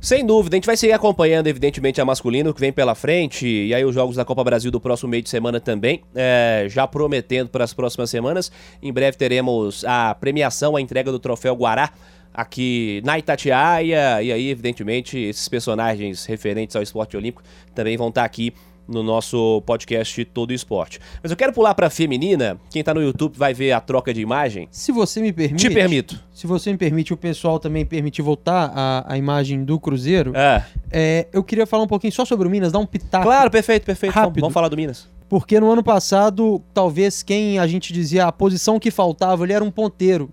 Sem 0.00 0.24
dúvida, 0.24 0.54
a 0.54 0.58
gente 0.58 0.66
vai 0.66 0.76
seguir 0.76 0.92
acompanhando, 0.92 1.46
evidentemente, 1.46 2.00
a 2.00 2.04
masculino 2.04 2.52
que 2.54 2.60
vem 2.60 2.72
pela 2.72 2.94
frente, 2.94 3.46
e 3.46 3.74
aí 3.74 3.84
os 3.84 3.94
jogos 3.94 4.16
da 4.16 4.24
Copa 4.24 4.44
Brasil 4.44 4.70
do 4.70 4.80
próximo 4.80 5.10
meio 5.10 5.22
de 5.22 5.28
semana 5.28 5.60
também, 5.60 6.02
é, 6.14 6.66
já 6.68 6.86
prometendo 6.86 7.48
para 7.48 7.64
as 7.64 7.72
próximas 7.72 8.10
semanas. 8.10 8.52
Em 8.82 8.92
breve 8.92 9.16
teremos 9.16 9.84
a 9.84 10.14
premiação, 10.14 10.76
a 10.76 10.80
entrega 10.80 11.10
do 11.10 11.18
troféu 11.18 11.54
Guará 11.54 11.92
aqui 12.32 13.02
na 13.04 13.18
Itatiaia, 13.18 14.22
e 14.22 14.30
aí, 14.30 14.50
evidentemente, 14.50 15.18
esses 15.18 15.48
personagens 15.48 16.24
referentes 16.26 16.76
ao 16.76 16.82
esporte 16.82 17.16
olímpico 17.16 17.42
também 17.74 17.96
vão 17.96 18.08
estar 18.08 18.24
aqui 18.24 18.52
no 18.88 19.02
nosso 19.02 19.62
podcast 19.66 20.24
Todo 20.24 20.52
Esporte. 20.52 20.98
Mas 21.22 21.30
eu 21.30 21.36
quero 21.36 21.52
pular 21.52 21.74
para 21.74 21.90
feminina. 21.90 22.58
Quem 22.70 22.82
tá 22.82 22.94
no 22.94 23.02
YouTube 23.02 23.36
vai 23.36 23.52
ver 23.52 23.72
a 23.72 23.80
troca 23.80 24.14
de 24.14 24.20
imagem. 24.20 24.66
Se 24.70 24.90
você 24.90 25.20
me 25.20 25.32
permite. 25.32 25.68
Te 25.68 25.72
permito. 25.72 26.18
Se 26.32 26.46
você 26.46 26.72
me 26.72 26.78
permite, 26.78 27.12
o 27.12 27.16
pessoal 27.16 27.58
também 27.58 27.84
permitir 27.84 28.22
voltar 28.22 28.72
a, 28.74 29.12
a 29.12 29.18
imagem 29.18 29.64
do 29.64 29.78
Cruzeiro. 29.78 30.32
É. 30.34 30.64
é. 30.90 31.26
Eu 31.32 31.44
queria 31.44 31.66
falar 31.66 31.82
um 31.82 31.88
pouquinho 31.88 32.12
só 32.12 32.24
sobre 32.24 32.48
o 32.48 32.50
Minas, 32.50 32.72
dar 32.72 32.78
um 32.78 32.86
pitaco. 32.86 33.24
Claro, 33.24 33.50
perfeito, 33.50 33.84
perfeito. 33.84 34.14
Rápido. 34.14 34.34
Vamos, 34.34 34.40
vamos 34.40 34.54
falar 34.54 34.68
do 34.68 34.76
Minas. 34.76 35.08
Porque 35.28 35.60
no 35.60 35.70
ano 35.70 35.82
passado, 35.82 36.62
talvez 36.72 37.22
quem 37.22 37.58
a 37.58 37.66
gente 37.66 37.92
dizia 37.92 38.26
a 38.26 38.32
posição 38.32 38.80
que 38.80 38.90
faltava, 38.90 39.44
ele 39.44 39.52
era 39.52 39.62
um 39.62 39.70
ponteiro. 39.70 40.30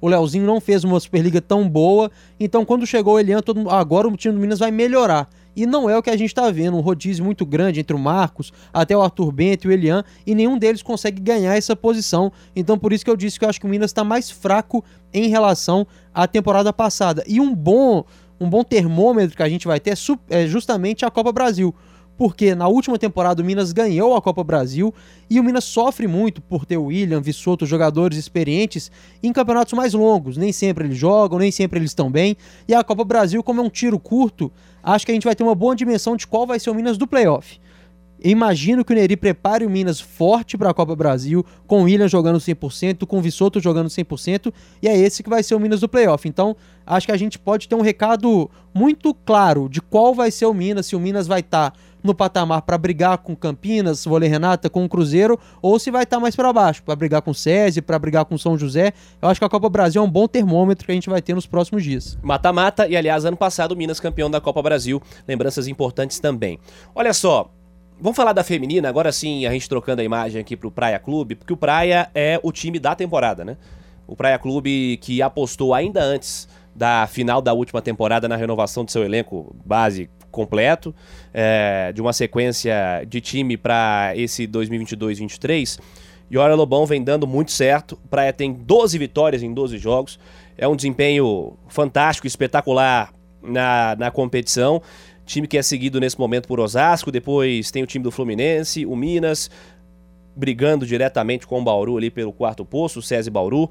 O 0.00 0.08
Leozinho 0.08 0.46
não 0.46 0.60
fez 0.60 0.84
uma 0.84 0.98
Superliga 1.00 1.40
tão 1.40 1.68
boa. 1.68 2.10
Então, 2.38 2.64
quando 2.64 2.86
chegou 2.86 3.14
o 3.14 3.20
Elian, 3.20 3.40
todo, 3.40 3.68
agora 3.70 4.06
o 4.06 4.16
time 4.16 4.34
do 4.34 4.40
Minas 4.40 4.58
vai 4.58 4.70
melhorar. 4.70 5.28
E 5.58 5.66
não 5.66 5.90
é 5.90 5.98
o 5.98 6.02
que 6.02 6.10
a 6.10 6.16
gente 6.16 6.28
está 6.28 6.48
vendo, 6.52 6.76
um 6.76 6.80
rodízio 6.80 7.24
muito 7.24 7.44
grande 7.44 7.80
entre 7.80 7.96
o 7.96 7.98
Marcos, 7.98 8.52
até 8.72 8.96
o 8.96 9.02
Arthur 9.02 9.32
Bento 9.32 9.66
e 9.66 9.68
o 9.68 9.72
Elian, 9.72 10.04
e 10.24 10.32
nenhum 10.32 10.56
deles 10.56 10.82
consegue 10.82 11.20
ganhar 11.20 11.56
essa 11.56 11.74
posição. 11.74 12.30
Então 12.54 12.78
por 12.78 12.92
isso 12.92 13.04
que 13.04 13.10
eu 13.10 13.16
disse 13.16 13.40
que 13.40 13.44
eu 13.44 13.48
acho 13.48 13.58
que 13.58 13.66
o 13.66 13.68
Minas 13.68 13.90
está 13.90 14.04
mais 14.04 14.30
fraco 14.30 14.84
em 15.12 15.28
relação 15.28 15.84
à 16.14 16.28
temporada 16.28 16.72
passada. 16.72 17.24
E 17.26 17.40
um 17.40 17.52
bom, 17.52 18.04
um 18.40 18.48
bom 18.48 18.62
termômetro 18.62 19.36
que 19.36 19.42
a 19.42 19.48
gente 19.48 19.66
vai 19.66 19.80
ter 19.80 19.90
é, 19.90 19.94
é 20.44 20.46
justamente 20.46 21.04
a 21.04 21.10
Copa 21.10 21.32
Brasil 21.32 21.74
porque 22.18 22.52
na 22.52 22.66
última 22.66 22.98
temporada 22.98 23.40
o 23.40 23.44
Minas 23.44 23.70
ganhou 23.70 24.16
a 24.16 24.20
Copa 24.20 24.42
Brasil 24.42 24.92
e 25.30 25.38
o 25.38 25.44
Minas 25.44 25.62
sofre 25.62 26.08
muito 26.08 26.42
por 26.42 26.66
ter 26.66 26.76
o 26.76 26.86
William, 26.86 27.20
Vissoto, 27.20 27.64
jogadores 27.64 28.18
experientes 28.18 28.90
em 29.22 29.32
campeonatos 29.32 29.72
mais 29.72 29.94
longos. 29.94 30.36
Nem 30.36 30.52
sempre 30.52 30.86
eles 30.86 30.98
jogam, 30.98 31.38
nem 31.38 31.52
sempre 31.52 31.78
eles 31.78 31.92
estão 31.92 32.10
bem. 32.10 32.36
E 32.66 32.74
a 32.74 32.82
Copa 32.82 33.04
Brasil, 33.04 33.40
como 33.40 33.60
é 33.60 33.64
um 33.64 33.70
tiro 33.70 34.00
curto, 34.00 34.50
acho 34.82 35.06
que 35.06 35.12
a 35.12 35.14
gente 35.14 35.24
vai 35.24 35.36
ter 35.36 35.44
uma 35.44 35.54
boa 35.54 35.76
dimensão 35.76 36.16
de 36.16 36.26
qual 36.26 36.44
vai 36.44 36.58
ser 36.58 36.70
o 36.70 36.74
Minas 36.74 36.98
do 36.98 37.06
playoff. 37.06 37.60
Imagino 38.22 38.84
que 38.84 38.92
o 38.92 38.96
Neri 38.96 39.16
prepare 39.16 39.64
o 39.64 39.70
Minas 39.70 40.00
forte 40.00 40.58
para 40.58 40.70
a 40.70 40.74
Copa 40.74 40.96
Brasil, 40.96 41.46
com 41.66 41.82
o 41.82 41.84
William 41.84 42.08
jogando 42.08 42.38
100%, 42.38 43.06
com 43.06 43.18
o 43.18 43.22
Vissoto 43.22 43.60
jogando 43.60 43.88
100%, 43.88 44.52
e 44.82 44.88
é 44.88 44.96
esse 44.96 45.22
que 45.22 45.30
vai 45.30 45.42
ser 45.42 45.54
o 45.54 45.60
Minas 45.60 45.80
do 45.80 45.88
playoff. 45.88 46.28
Então, 46.28 46.56
acho 46.84 47.06
que 47.06 47.12
a 47.12 47.16
gente 47.16 47.38
pode 47.38 47.68
ter 47.68 47.76
um 47.76 47.80
recado 47.80 48.50
muito 48.74 49.14
claro 49.14 49.68
de 49.68 49.80
qual 49.80 50.14
vai 50.14 50.32
ser 50.32 50.46
o 50.46 50.54
Minas, 50.54 50.86
se 50.86 50.96
o 50.96 51.00
Minas 51.00 51.28
vai 51.28 51.40
estar 51.40 51.70
tá 51.70 51.78
no 52.02 52.14
patamar 52.14 52.62
para 52.62 52.78
brigar 52.78 53.18
com 53.18 53.34
Campinas, 53.34 54.04
Vôlei 54.04 54.28
Renata, 54.28 54.70
com 54.70 54.84
o 54.84 54.88
Cruzeiro, 54.88 55.38
ou 55.60 55.78
se 55.78 55.90
vai 55.90 56.04
estar 56.04 56.16
tá 56.16 56.20
mais 56.20 56.36
para 56.36 56.52
baixo, 56.52 56.82
para 56.82 56.94
brigar 56.96 57.22
com 57.22 57.30
o 57.30 57.34
SESI, 57.34 57.82
para 57.82 57.98
brigar 57.98 58.24
com 58.24 58.36
São 58.38 58.56
José. 58.56 58.92
Eu 59.20 59.28
acho 59.28 59.40
que 59.40 59.44
a 59.44 59.48
Copa 59.48 59.68
Brasil 59.68 60.02
é 60.02 60.04
um 60.04 60.10
bom 60.10 60.26
termômetro 60.26 60.86
que 60.86 60.92
a 60.92 60.94
gente 60.94 61.10
vai 61.10 61.20
ter 61.20 61.34
nos 61.34 61.46
próximos 61.46 61.82
dias. 61.82 62.18
Mata-mata, 62.22 62.86
e 62.86 62.96
aliás, 62.96 63.24
ano 63.24 63.36
passado 63.36 63.76
Minas 63.76 64.00
campeão 64.00 64.30
da 64.30 64.40
Copa 64.40 64.62
Brasil, 64.62 65.02
lembranças 65.26 65.66
importantes 65.66 66.18
também. 66.18 66.58
Olha 66.94 67.12
só, 67.12 67.50
Vamos 68.00 68.16
falar 68.16 68.32
da 68.32 68.44
feminina, 68.44 68.88
agora 68.88 69.10
sim, 69.10 69.44
a 69.44 69.50
gente 69.50 69.68
trocando 69.68 70.00
a 70.00 70.04
imagem 70.04 70.40
aqui 70.40 70.56
pro 70.56 70.70
Praia 70.70 71.00
Clube, 71.00 71.34
porque 71.34 71.52
o 71.52 71.56
Praia 71.56 72.08
é 72.14 72.38
o 72.44 72.52
time 72.52 72.78
da 72.78 72.94
temporada, 72.94 73.44
né? 73.44 73.56
O 74.06 74.14
Praia 74.14 74.38
Clube 74.38 74.98
que 75.02 75.20
apostou 75.20 75.74
ainda 75.74 76.00
antes 76.00 76.48
da 76.72 77.08
final 77.08 77.42
da 77.42 77.52
última 77.52 77.82
temporada 77.82 78.28
na 78.28 78.36
renovação 78.36 78.84
do 78.84 78.90
seu 78.92 79.02
elenco 79.02 79.52
base 79.66 80.08
completo, 80.30 80.94
é, 81.32 81.92
de 81.92 82.00
uma 82.00 82.12
sequência 82.12 83.04
de 83.08 83.20
time 83.20 83.56
para 83.56 84.12
esse 84.14 84.46
2022-23. 84.46 85.78
E 86.30 86.36
olha, 86.36 86.54
Lobão 86.54 86.84
vem 86.84 87.02
dando 87.02 87.26
muito 87.26 87.50
certo. 87.50 87.98
O 88.04 88.08
Praia 88.08 88.32
tem 88.32 88.52
12 88.52 88.98
vitórias 88.98 89.42
em 89.42 89.52
12 89.52 89.78
jogos. 89.78 90.18
É 90.56 90.68
um 90.68 90.76
desempenho 90.76 91.56
fantástico, 91.68 92.26
espetacular 92.26 93.12
na, 93.42 93.96
na 93.98 94.10
competição. 94.10 94.82
Time 95.24 95.46
que 95.46 95.58
é 95.58 95.62
seguido 95.62 96.00
nesse 96.00 96.18
momento 96.18 96.48
por 96.48 96.58
Osasco, 96.58 97.12
depois 97.12 97.70
tem 97.70 97.82
o 97.82 97.86
time 97.86 98.02
do 98.02 98.10
Fluminense, 98.10 98.86
o 98.86 98.96
Minas, 98.96 99.50
brigando 100.34 100.86
diretamente 100.86 101.46
com 101.46 101.60
o 101.60 101.64
Bauru 101.64 101.98
ali 101.98 102.10
pelo 102.10 102.32
quarto 102.32 102.64
posto, 102.64 103.00
o 103.00 103.02
SESI 103.02 103.28
Bauru, 103.30 103.68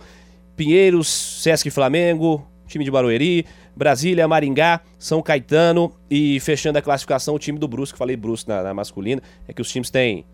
Pinheiros, 0.55 1.07
Sesc 1.07 1.69
Flamengo, 1.71 2.45
time 2.67 2.83
de 2.83 2.91
Barueri, 2.91 3.45
Brasília, 3.75 4.27
Maringá, 4.27 4.81
São 4.99 5.21
Caetano 5.21 5.91
e 6.09 6.39
fechando 6.39 6.77
a 6.77 6.81
classificação 6.81 7.35
o 7.35 7.39
time 7.39 7.57
do 7.57 7.67
Brusque, 7.67 7.97
falei 7.97 8.15
Brusque 8.15 8.49
na, 8.49 8.61
na 8.61 8.73
masculina, 8.73 9.21
é 9.47 9.53
que 9.53 9.61
os 9.61 9.69
times 9.71 9.89
têm 9.89 10.25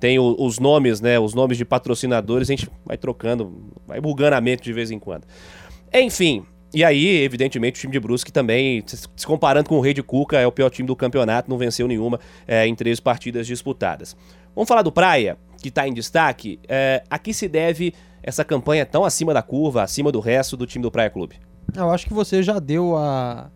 tem 0.00 0.18
os 0.18 0.58
nomes, 0.58 1.00
né, 1.00 1.16
os 1.20 1.32
nomes 1.32 1.56
de 1.56 1.64
patrocinadores, 1.64 2.50
a 2.50 2.52
gente 2.52 2.68
vai 2.84 2.96
trocando, 2.96 3.70
vai 3.86 4.00
bugando 4.00 4.34
a 4.34 4.40
mente 4.40 4.60
de 4.60 4.72
vez 4.72 4.90
em 4.90 4.98
quando. 4.98 5.22
Enfim, 5.94 6.44
e 6.74 6.82
aí, 6.82 7.22
evidentemente, 7.22 7.78
o 7.78 7.80
time 7.82 7.92
de 7.92 8.00
Brusque 8.00 8.32
também, 8.32 8.82
se 8.86 9.26
comparando 9.26 9.68
com 9.68 9.76
o 9.76 9.80
Rei 9.80 9.94
de 9.94 10.02
Cuca, 10.02 10.40
é 10.40 10.46
o 10.46 10.50
pior 10.50 10.70
time 10.70 10.88
do 10.88 10.96
campeonato, 10.96 11.48
não 11.48 11.56
venceu 11.56 11.86
nenhuma 11.86 12.18
é, 12.48 12.66
em 12.66 12.74
três 12.74 12.98
partidas 12.98 13.46
disputadas. 13.46 14.16
Vamos 14.56 14.66
falar 14.66 14.82
do 14.82 14.90
Praia, 14.90 15.38
que 15.62 15.68
está 15.68 15.86
em 15.86 15.92
destaque. 15.92 16.58
É, 16.66 17.04
a 17.08 17.18
que 17.18 17.32
se 17.32 17.46
deve 17.46 17.94
essa 18.22 18.44
campanha 18.44 18.84
tão 18.84 19.04
acima 19.04 19.32
da 19.32 19.42
curva, 19.42 19.82
acima 19.82 20.10
do 20.10 20.18
resto 20.18 20.56
do 20.56 20.66
time 20.66 20.82
do 20.82 20.90
Praia 20.90 21.10
Clube? 21.10 21.36
Eu 21.74 21.90
acho 21.90 22.06
que 22.06 22.12
você 22.12 22.42
já 22.42 22.58
deu 22.58 22.96
a, 22.96 23.50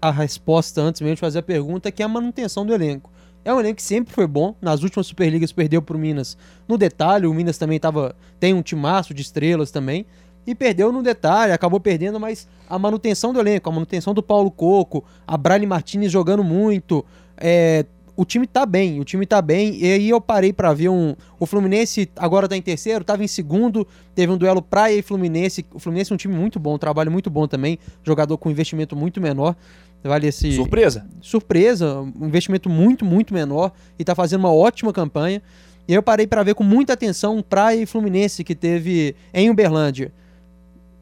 a 0.00 0.10
resposta 0.10 0.80
antes 0.80 1.00
mesmo 1.00 1.16
de 1.16 1.20
fazer 1.20 1.38
a 1.38 1.42
pergunta, 1.42 1.90
que 1.90 2.02
é 2.02 2.06
a 2.06 2.08
manutenção 2.08 2.64
do 2.64 2.74
elenco. 2.74 3.10
É 3.44 3.52
um 3.52 3.60
elenco 3.60 3.76
que 3.76 3.82
sempre 3.82 4.12
foi 4.12 4.26
bom. 4.26 4.54
Nas 4.60 4.82
últimas 4.82 5.06
Superligas 5.06 5.52
perdeu 5.52 5.80
para 5.80 5.96
o 5.96 5.98
Minas 5.98 6.36
no 6.66 6.76
detalhe. 6.76 7.26
O 7.26 7.32
Minas 7.32 7.56
também 7.56 7.80
tava, 7.80 8.14
tem 8.38 8.52
um 8.52 8.62
timaço 8.62 9.14
de 9.14 9.22
estrelas 9.22 9.70
também 9.70 10.04
e 10.46 10.54
perdeu 10.54 10.90
no 10.90 11.02
detalhe, 11.02 11.52
acabou 11.52 11.78
perdendo, 11.78 12.18
mas 12.18 12.48
a 12.68 12.78
manutenção 12.78 13.34
do 13.34 13.38
elenco, 13.38 13.68
a 13.68 13.72
manutenção 13.72 14.14
do 14.14 14.22
Paulo 14.22 14.50
Coco, 14.50 15.04
a 15.26 15.36
Brani 15.36 15.66
Martinez 15.66 16.10
jogando 16.10 16.42
muito, 16.42 17.04
é, 17.36 17.84
o 18.18 18.24
time 18.24 18.48
tá 18.48 18.66
bem, 18.66 18.98
o 18.98 19.04
time 19.04 19.24
tá 19.24 19.40
bem, 19.40 19.76
e 19.76 19.92
aí 19.92 20.08
eu 20.10 20.20
parei 20.20 20.52
para 20.52 20.72
ver 20.74 20.88
um, 20.88 21.14
o 21.38 21.46
Fluminense 21.46 22.10
agora 22.16 22.48
tá 22.48 22.56
em 22.56 22.60
terceiro, 22.60 23.04
tava 23.04 23.22
em 23.22 23.28
segundo, 23.28 23.86
teve 24.12 24.32
um 24.32 24.36
duelo 24.36 24.60
Praia 24.60 24.96
e 24.96 25.02
Fluminense, 25.02 25.64
o 25.72 25.78
Fluminense 25.78 26.10
é 26.10 26.14
um 26.14 26.16
time 26.16 26.34
muito 26.34 26.58
bom, 26.58 26.74
um 26.74 26.78
trabalho 26.78 27.12
muito 27.12 27.30
bom 27.30 27.46
também, 27.46 27.78
jogador 28.02 28.36
com 28.36 28.50
investimento 28.50 28.96
muito 28.96 29.20
menor, 29.20 29.54
vale 30.02 30.26
esse... 30.26 30.50
Surpresa? 30.50 31.06
Surpresa, 31.20 32.00
um 32.00 32.26
investimento 32.26 32.68
muito, 32.68 33.04
muito 33.04 33.32
menor, 33.32 33.70
e 33.96 34.02
tá 34.02 34.16
fazendo 34.16 34.40
uma 34.40 34.52
ótima 34.52 34.92
campanha, 34.92 35.40
e 35.86 35.94
eu 35.94 36.02
parei 36.02 36.26
para 36.26 36.42
ver 36.42 36.56
com 36.56 36.64
muita 36.64 36.94
atenção 36.94 37.40
Praia 37.40 37.82
e 37.82 37.86
Fluminense, 37.86 38.42
que 38.42 38.56
teve 38.56 39.14
em 39.32 39.48
Uberlândia, 39.48 40.12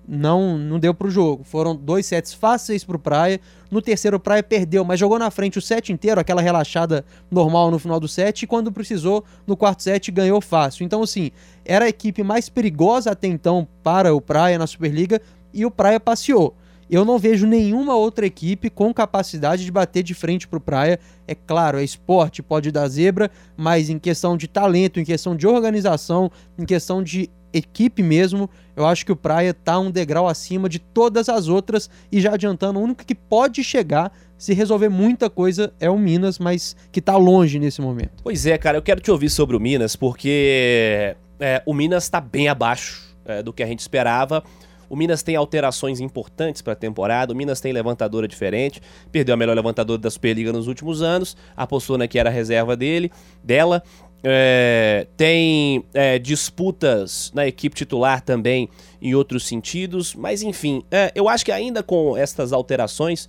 não 0.09 0.57
não 0.57 0.79
deu 0.79 0.95
pro 0.95 1.11
jogo. 1.11 1.45
Foram 1.45 1.75
dois 1.75 2.07
sets 2.07 2.33
fáceis 2.33 2.85
pro 2.85 2.99
Praia. 2.99 3.41
No 3.71 3.83
terceiro, 3.83 4.17
o 4.17 4.21
Praia 4.21 4.43
perdeu, 4.43 4.85
mas 4.85 5.01
jogou 5.01 5.19
na 5.19 5.31
frente 5.31 5.59
o 5.59 5.63
set 5.63 5.93
inteiro, 5.93 6.21
aquela 6.21 6.41
relaxada 6.41 7.05
normal 7.31 7.71
no 7.71 7.79
final 7.79 7.99
do 7.99 8.07
set. 8.07 8.43
E 8.43 8.47
quando 8.47 8.71
precisou, 8.71 9.25
no 9.47 9.57
quarto 9.57 9.83
set, 9.83 10.11
ganhou 10.11 10.41
fácil. 10.41 10.85
Então, 10.85 11.03
assim, 11.03 11.31
era 11.65 11.87
a 11.87 11.89
equipe 11.89 12.23
mais 12.23 12.49
perigosa 12.49 13.11
até 13.11 13.27
então 13.27 13.67
para 13.83 14.15
o 14.15 14.21
Praia 14.21 14.59
na 14.59 14.67
Superliga 14.67 15.21
e 15.53 15.67
o 15.67 15.71
Praia 15.71 15.99
passeou. 15.99 16.55
Eu 16.89 17.05
não 17.05 17.19
vejo 17.19 17.49
nenhuma 17.49 17.97
outra 17.97 18.25
equipe 18.25 18.71
com 18.71 18.95
capacidade 18.95 19.65
de 19.65 19.73
bater 19.73 20.05
de 20.05 20.15
frente 20.15 20.47
pro 20.47 20.61
Praia. 20.61 21.01
É 21.27 21.35
claro, 21.35 21.79
é 21.79 21.85
esporte, 21.85 22.45
pode 22.45 22.71
dar 22.71 22.87
zebra, 22.87 23.29
mas 23.57 23.91
em 23.91 23.99
questão 23.99 24.37
de 24.37 24.47
talento, 24.47 25.01
em 25.01 25.05
questão 25.05 25.35
de 25.35 25.49
organização, 25.49 26.31
em 26.57 26.65
questão 26.65 27.03
de 27.03 27.29
equipe 27.53 28.03
mesmo, 28.03 28.51
eu 28.75 28.87
acho 28.87 29.05
que 29.05 29.13
o 29.13 29.17
Praia 29.17 29.55
tá 29.55 29.79
um 29.79 29.91
degrau 29.91 30.29
acima 30.29 30.69
de 30.69 30.79
todas 30.79 31.29
as 31.29 31.49
outras 31.49 31.89
e 32.11 32.21
já 32.21 32.35
adiantando, 32.35 32.79
o 32.79 32.83
único 32.83 33.05
que 33.05 33.15
pode 33.15 33.65
chegar 33.65 34.13
se 34.39 34.53
resolver 34.53 34.89
muita 34.89 35.31
coisa 35.31 35.73
é 35.81 35.89
o 35.89 35.99
Minas, 35.99 36.39
mas 36.39 36.77
que 36.93 37.01
tá 37.01 37.17
longe 37.17 37.59
nesse 37.59 37.81
momento. 37.81 38.23
Pois 38.23 38.45
é, 38.45 38.59
cara, 38.59 38.77
eu 38.77 38.83
quero 38.83 39.01
te 39.01 39.11
ouvir 39.11 39.31
sobre 39.31 39.57
o 39.57 39.61
Minas, 39.61 39.97
porque 39.97 41.17
é, 41.41 41.63
o 41.65 41.73
Minas 41.73 42.09
tá 42.09 42.21
bem 42.21 42.49
abaixo 42.49 43.17
é, 43.25 43.43
do 43.43 43.53
que 43.53 43.63
a 43.63 43.67
gente 43.67 43.81
esperava. 43.81 44.43
O 44.89 44.97
Minas 44.97 45.23
tem 45.23 45.35
alterações 45.35 46.01
importantes 46.01 46.63
para 46.63 46.75
a 46.75 46.77
temporada. 46.77 47.33
O 47.33 47.37
Minas 47.37 47.61
tem 47.61 47.73
levantadora 47.73 48.29
diferente. 48.29 48.81
Perdeu 49.11 49.35
a 49.35 49.37
melhor 49.37 49.57
levantadora 49.57 50.01
da 50.01 50.11
Superliga 50.11 50.53
nos 50.53 50.69
últimos 50.69 51.03
anos. 51.03 51.37
Apostou 51.57 51.99
na 51.99 52.07
que 52.07 52.19
era 52.19 52.31
a 52.31 52.33
reserva 52.33 52.77
dele, 52.77 53.11
dela. 53.43 53.83
É, 54.29 55.07
tem 55.17 55.85
é, 55.95 56.19
disputas 56.19 57.31
na 57.33 57.47
equipe 57.47 57.77
titular 57.77 58.21
também 58.21 58.69
em 59.01 59.15
outros 59.15 59.47
sentidos, 59.47 60.17
mas 60.17 60.43
enfim, 60.43 60.83
é, 60.91 61.13
eu 61.15 61.29
acho 61.29 61.45
que 61.45 61.53
ainda 61.53 61.81
com 61.81 62.17
estas 62.17 62.53
alterações 62.53 63.29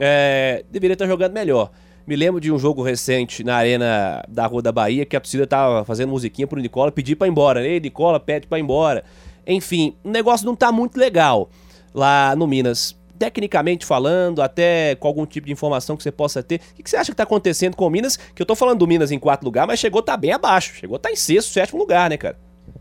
é, 0.00 0.64
deveria 0.70 0.94
estar 0.94 1.06
jogando 1.06 1.34
melhor. 1.34 1.70
Me 2.06 2.16
lembro 2.16 2.40
de 2.40 2.50
um 2.50 2.58
jogo 2.58 2.82
recente 2.82 3.44
na 3.44 3.56
arena 3.56 4.24
da 4.26 4.46
Rua 4.46 4.62
da 4.62 4.72
Bahia 4.72 5.04
que 5.04 5.14
a 5.14 5.20
torcida 5.20 5.46
tava 5.46 5.84
fazendo 5.84 6.08
musiquinha 6.08 6.46
pro 6.46 6.58
Nicola 6.58 6.90
pedir 6.90 7.14
para 7.14 7.26
ir 7.26 7.30
embora. 7.30 7.68
Ei, 7.68 7.78
Nicola, 7.78 8.18
pede 8.18 8.46
para 8.46 8.58
ir 8.58 8.62
embora. 8.62 9.04
Enfim, 9.46 9.94
o 10.02 10.08
negócio 10.08 10.46
não 10.46 10.56
tá 10.56 10.72
muito 10.72 10.98
legal 10.98 11.50
lá 11.92 12.34
no 12.34 12.46
Minas 12.46 12.96
tecnicamente 13.22 13.86
falando, 13.86 14.42
até 14.42 14.96
com 14.96 15.06
algum 15.06 15.24
tipo 15.24 15.46
de 15.46 15.52
informação 15.52 15.96
que 15.96 16.02
você 16.02 16.10
possa 16.10 16.42
ter. 16.42 16.60
O 16.76 16.82
que 16.82 16.90
você 16.90 16.96
acha 16.96 17.04
que 17.04 17.12
está 17.12 17.22
acontecendo 17.22 17.76
com 17.76 17.86
o 17.86 17.90
Minas? 17.90 18.16
Que 18.16 18.42
eu 18.42 18.46
tô 18.46 18.56
falando 18.56 18.80
do 18.80 18.86
Minas 18.88 19.12
em 19.12 19.18
quarto 19.18 19.44
lugar, 19.44 19.64
mas 19.64 19.78
chegou 19.78 20.02
tá 20.02 20.16
bem 20.16 20.32
abaixo. 20.32 20.74
Chegou 20.74 20.98
tá 20.98 21.08
em 21.08 21.14
sexto, 21.14 21.52
sétimo 21.52 21.78
lugar, 21.78 22.10
né, 22.10 22.16
cara? 22.16 22.36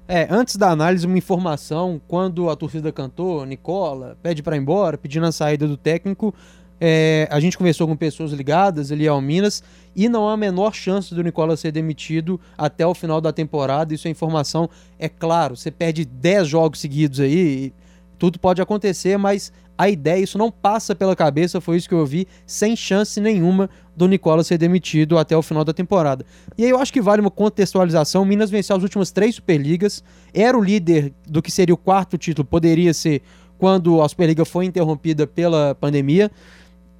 É, 0.08 0.28
antes 0.32 0.56
da 0.56 0.72
análise, 0.72 1.06
uma 1.06 1.16
informação, 1.16 2.02
quando 2.08 2.50
a 2.50 2.56
torcida 2.56 2.92
cantou, 2.92 3.46
Nicola, 3.46 4.18
pede 4.24 4.42
para 4.42 4.56
ir 4.56 4.62
embora, 4.62 4.98
pedindo 4.98 5.28
a 5.28 5.32
saída 5.32 5.68
do 5.68 5.78
técnico, 5.78 6.34
é, 6.80 7.28
a 7.30 7.40
gente 7.40 7.56
conversou 7.56 7.88
com 7.88 7.96
pessoas 7.96 8.32
ligadas 8.32 8.92
ali 8.92 9.08
ao 9.08 9.22
Minas 9.22 9.64
e 9.96 10.10
não 10.10 10.28
há 10.28 10.34
a 10.34 10.38
menor 10.38 10.74
chance 10.74 11.14
do 11.14 11.22
Nicola 11.22 11.56
ser 11.56 11.72
demitido 11.72 12.42
até 12.58 12.84
o 12.88 12.96
final 12.96 13.22
da 13.22 13.32
temporada. 13.32 13.94
Isso 13.94 14.08
é 14.08 14.12
informação, 14.12 14.68
é 14.98 15.08
claro, 15.08 15.56
você 15.56 15.70
perde 15.70 16.04
10 16.04 16.48
jogos 16.48 16.80
seguidos 16.80 17.20
aí, 17.20 17.72
tudo 18.18 18.40
pode 18.40 18.62
acontecer, 18.62 19.18
mas 19.18 19.52
a 19.82 19.90
ideia, 19.90 20.22
isso 20.22 20.38
não 20.38 20.52
passa 20.52 20.94
pela 20.94 21.16
cabeça, 21.16 21.60
foi 21.60 21.76
isso 21.76 21.90
que 21.90 21.96
eu 21.96 22.06
vi, 22.06 22.28
sem 22.46 22.76
chance 22.76 23.20
nenhuma 23.20 23.68
do 23.98 24.08
Nicola 24.08 24.44
ser 24.44 24.60
demitido 24.60 25.18
até 25.18 25.36
o 25.36 25.42
final 25.42 25.66
da 25.66 25.74
temporada. 25.74 26.24
E 26.56 26.64
aí 26.64 26.70
eu 26.70 26.78
acho 26.78 26.94
que 26.94 27.02
vale 27.02 27.20
uma 27.20 27.32
contextualização. 27.32 28.24
Minas 28.24 28.52
venceu 28.52 28.76
as 28.76 28.84
últimas 28.84 29.10
três 29.10 29.34
Superligas, 29.34 30.04
era 30.36 30.56
o 30.56 30.64
líder 30.64 31.12
do 31.28 31.42
que 31.42 31.52
seria 31.52 31.74
o 31.74 31.78
quarto 31.78 32.16
título, 32.16 32.48
poderia 32.48 32.94
ser 32.94 33.24
quando 33.58 34.04
a 34.04 34.08
Superliga 34.08 34.46
foi 34.46 34.66
interrompida 34.66 35.26
pela 35.26 35.74
pandemia. 35.74 36.30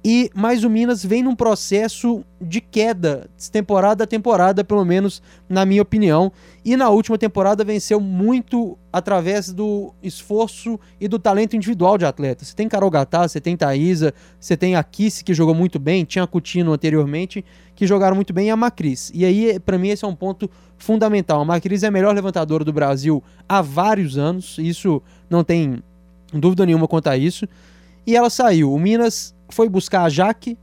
E 0.04 0.30
mais 0.34 0.64
o 0.64 0.70
Minas 0.70 1.04
vem 1.04 1.22
num 1.22 1.34
processo 1.34 2.24
de 2.40 2.60
queda, 2.60 3.30
temporada 3.52 4.02
a 4.02 4.06
temporada, 4.06 4.64
pelo 4.64 4.84
menos 4.84 5.22
na 5.48 5.64
minha 5.64 5.80
opinião. 5.80 6.32
E 6.64 6.76
na 6.76 6.88
última 6.88 7.16
temporada 7.16 7.62
venceu 7.62 8.00
muito 8.00 8.76
através 8.92 9.52
do 9.52 9.94
esforço 10.02 10.78
e 11.00 11.06
do 11.06 11.20
talento 11.20 11.54
individual 11.54 11.96
de 11.96 12.04
atletas. 12.04 12.48
Você 12.48 12.56
tem 12.56 12.68
Carol 12.68 12.90
Gatá, 12.90 13.28
você 13.28 13.40
tem 13.40 13.56
Thaisa, 13.56 14.12
você 14.40 14.56
tem 14.56 14.74
a 14.74 14.82
Kiss, 14.82 15.22
que 15.22 15.32
jogou 15.32 15.54
muito 15.54 15.78
bem, 15.78 16.04
tinha 16.04 16.24
a 16.24 16.26
Coutinho 16.26 16.72
anteriormente, 16.72 17.44
que 17.76 17.86
jogaram 17.86 18.16
muito 18.16 18.32
bem, 18.32 18.48
e 18.48 18.50
a 18.50 18.56
Macris. 18.56 19.12
E 19.14 19.24
aí, 19.24 19.60
para 19.60 19.78
mim, 19.78 19.90
esse 19.90 20.04
é 20.04 20.08
um 20.08 20.16
ponto 20.16 20.50
fundamental. 20.76 21.40
A 21.40 21.44
Macris 21.44 21.84
é 21.84 21.86
a 21.86 21.92
melhor 21.92 22.12
levantadora 22.12 22.64
do 22.64 22.72
Brasil 22.72 23.22
há 23.48 23.62
vários 23.62 24.18
anos, 24.18 24.58
isso 24.58 25.00
não 25.30 25.44
tem 25.44 25.80
dúvida 26.32 26.66
nenhuma 26.66 26.88
quanto 26.88 27.06
a 27.06 27.16
isso. 27.16 27.46
E 28.04 28.16
ela 28.16 28.28
saiu. 28.28 28.72
O 28.72 28.78
Minas 28.78 29.32
foi 29.52 29.68
buscar 29.68 30.02
a 30.04 30.08
Jaque, 30.08 30.58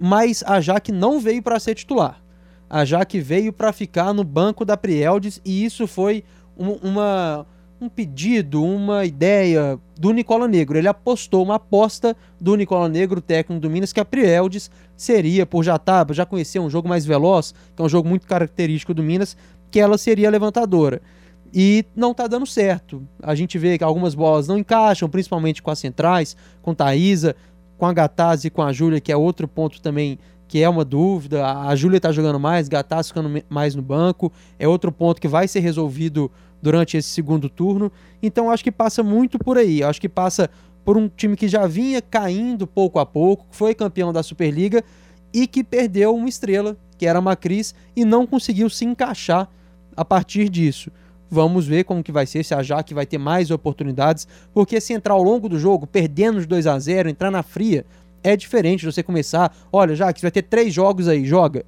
mas 0.00 0.42
a 0.46 0.60
Jaque 0.60 0.92
não 0.92 1.20
veio 1.20 1.42
para 1.42 1.58
ser 1.58 1.74
titular. 1.74 2.22
A 2.70 2.84
Jaque 2.84 3.20
veio 3.20 3.52
para 3.52 3.72
ficar 3.72 4.12
no 4.12 4.22
banco 4.22 4.64
da 4.64 4.76
Prieldes 4.76 5.40
e 5.44 5.64
isso 5.64 5.86
foi 5.86 6.22
um, 6.56 6.72
uma, 6.72 7.46
um 7.80 7.88
pedido, 7.88 8.62
uma 8.62 9.04
ideia 9.06 9.78
do 9.98 10.12
Nicola 10.12 10.46
Negro. 10.46 10.76
Ele 10.76 10.88
apostou 10.88 11.42
uma 11.42 11.54
aposta 11.54 12.16
do 12.38 12.54
Nicola 12.56 12.88
Negro, 12.88 13.20
técnico 13.20 13.60
do 13.60 13.70
Minas, 13.70 13.92
que 13.92 14.00
a 14.00 14.04
Prieldes 14.04 14.70
seria, 14.96 15.46
por 15.46 15.64
já 15.64 15.78
tá, 15.78 16.06
já 16.10 16.26
conhecer 16.26 16.58
um 16.58 16.68
jogo 16.68 16.88
mais 16.88 17.06
veloz, 17.06 17.54
que 17.74 17.80
é 17.80 17.84
um 17.84 17.88
jogo 17.88 18.08
muito 18.08 18.26
característico 18.26 18.92
do 18.92 19.02
Minas, 19.02 19.36
que 19.70 19.80
ela 19.80 19.96
seria 19.96 20.30
levantadora. 20.30 21.00
E 21.52 21.86
não 21.96 22.12
tá 22.12 22.26
dando 22.26 22.46
certo. 22.46 23.02
A 23.22 23.34
gente 23.34 23.56
vê 23.56 23.78
que 23.78 23.84
algumas 23.84 24.14
bolas 24.14 24.46
não 24.46 24.58
encaixam, 24.58 25.08
principalmente 25.08 25.62
com 25.62 25.70
as 25.70 25.78
centrais, 25.78 26.36
com 26.60 26.74
Thaisa, 26.74 27.34
com 27.78 27.86
a 27.86 27.92
Gatazzi 27.92 28.48
e 28.48 28.50
com 28.50 28.60
a 28.60 28.72
Júlia, 28.72 29.00
que 29.00 29.12
é 29.12 29.16
outro 29.16 29.48
ponto 29.48 29.80
também 29.80 30.18
que 30.48 30.62
é 30.62 30.68
uma 30.68 30.84
dúvida. 30.84 31.46
A 31.46 31.76
Júlia 31.76 32.00
tá 32.00 32.10
jogando 32.10 32.40
mais, 32.40 32.68
Gatazzi 32.68 33.10
ficando 33.10 33.42
mais 33.48 33.74
no 33.74 33.82
banco. 33.82 34.32
É 34.58 34.66
outro 34.66 34.90
ponto 34.90 35.20
que 35.20 35.28
vai 35.28 35.46
ser 35.46 35.60
resolvido 35.60 36.30
durante 36.60 36.96
esse 36.96 37.08
segundo 37.08 37.48
turno. 37.48 37.92
Então 38.22 38.50
acho 38.50 38.64
que 38.64 38.72
passa 38.72 39.02
muito 39.02 39.38
por 39.38 39.58
aí. 39.58 39.82
Acho 39.82 40.00
que 40.00 40.08
passa 40.08 40.50
por 40.84 40.96
um 40.96 41.06
time 41.06 41.36
que 41.36 41.46
já 41.46 41.66
vinha 41.66 42.00
caindo 42.00 42.66
pouco 42.66 42.98
a 42.98 43.04
pouco, 43.04 43.44
foi 43.50 43.74
campeão 43.74 44.10
da 44.10 44.22
Superliga 44.22 44.82
e 45.34 45.46
que 45.46 45.62
perdeu 45.62 46.14
uma 46.14 46.30
estrela, 46.30 46.78
que 46.96 47.04
era 47.04 47.18
a 47.18 47.22
Macris, 47.22 47.74
e 47.94 48.06
não 48.06 48.26
conseguiu 48.26 48.70
se 48.70 48.86
encaixar 48.86 49.50
a 49.94 50.02
partir 50.02 50.48
disso. 50.48 50.90
Vamos 51.30 51.66
ver 51.66 51.84
como 51.84 52.02
que 52.02 52.10
vai 52.10 52.26
ser, 52.26 52.44
se 52.44 52.54
a 52.54 52.62
Jaque 52.62 52.94
vai 52.94 53.04
ter 53.04 53.18
mais 53.18 53.50
oportunidades, 53.50 54.26
porque 54.52 54.80
se 54.80 54.92
entrar 54.92 55.14
ao 55.14 55.22
longo 55.22 55.48
do 55.48 55.58
jogo, 55.58 55.86
perdendo 55.86 56.40
de 56.40 56.46
2 56.46 56.66
a 56.66 56.78
0 56.78 57.08
entrar 57.08 57.30
na 57.30 57.42
fria, 57.42 57.84
é 58.22 58.36
diferente 58.36 58.80
de 58.80 58.86
você 58.86 59.02
começar, 59.02 59.54
olha, 59.72 59.94
Jaque, 59.94 60.20
você 60.20 60.26
vai 60.26 60.32
ter 60.32 60.42
três 60.42 60.72
jogos 60.72 61.06
aí, 61.06 61.24
joga. 61.24 61.64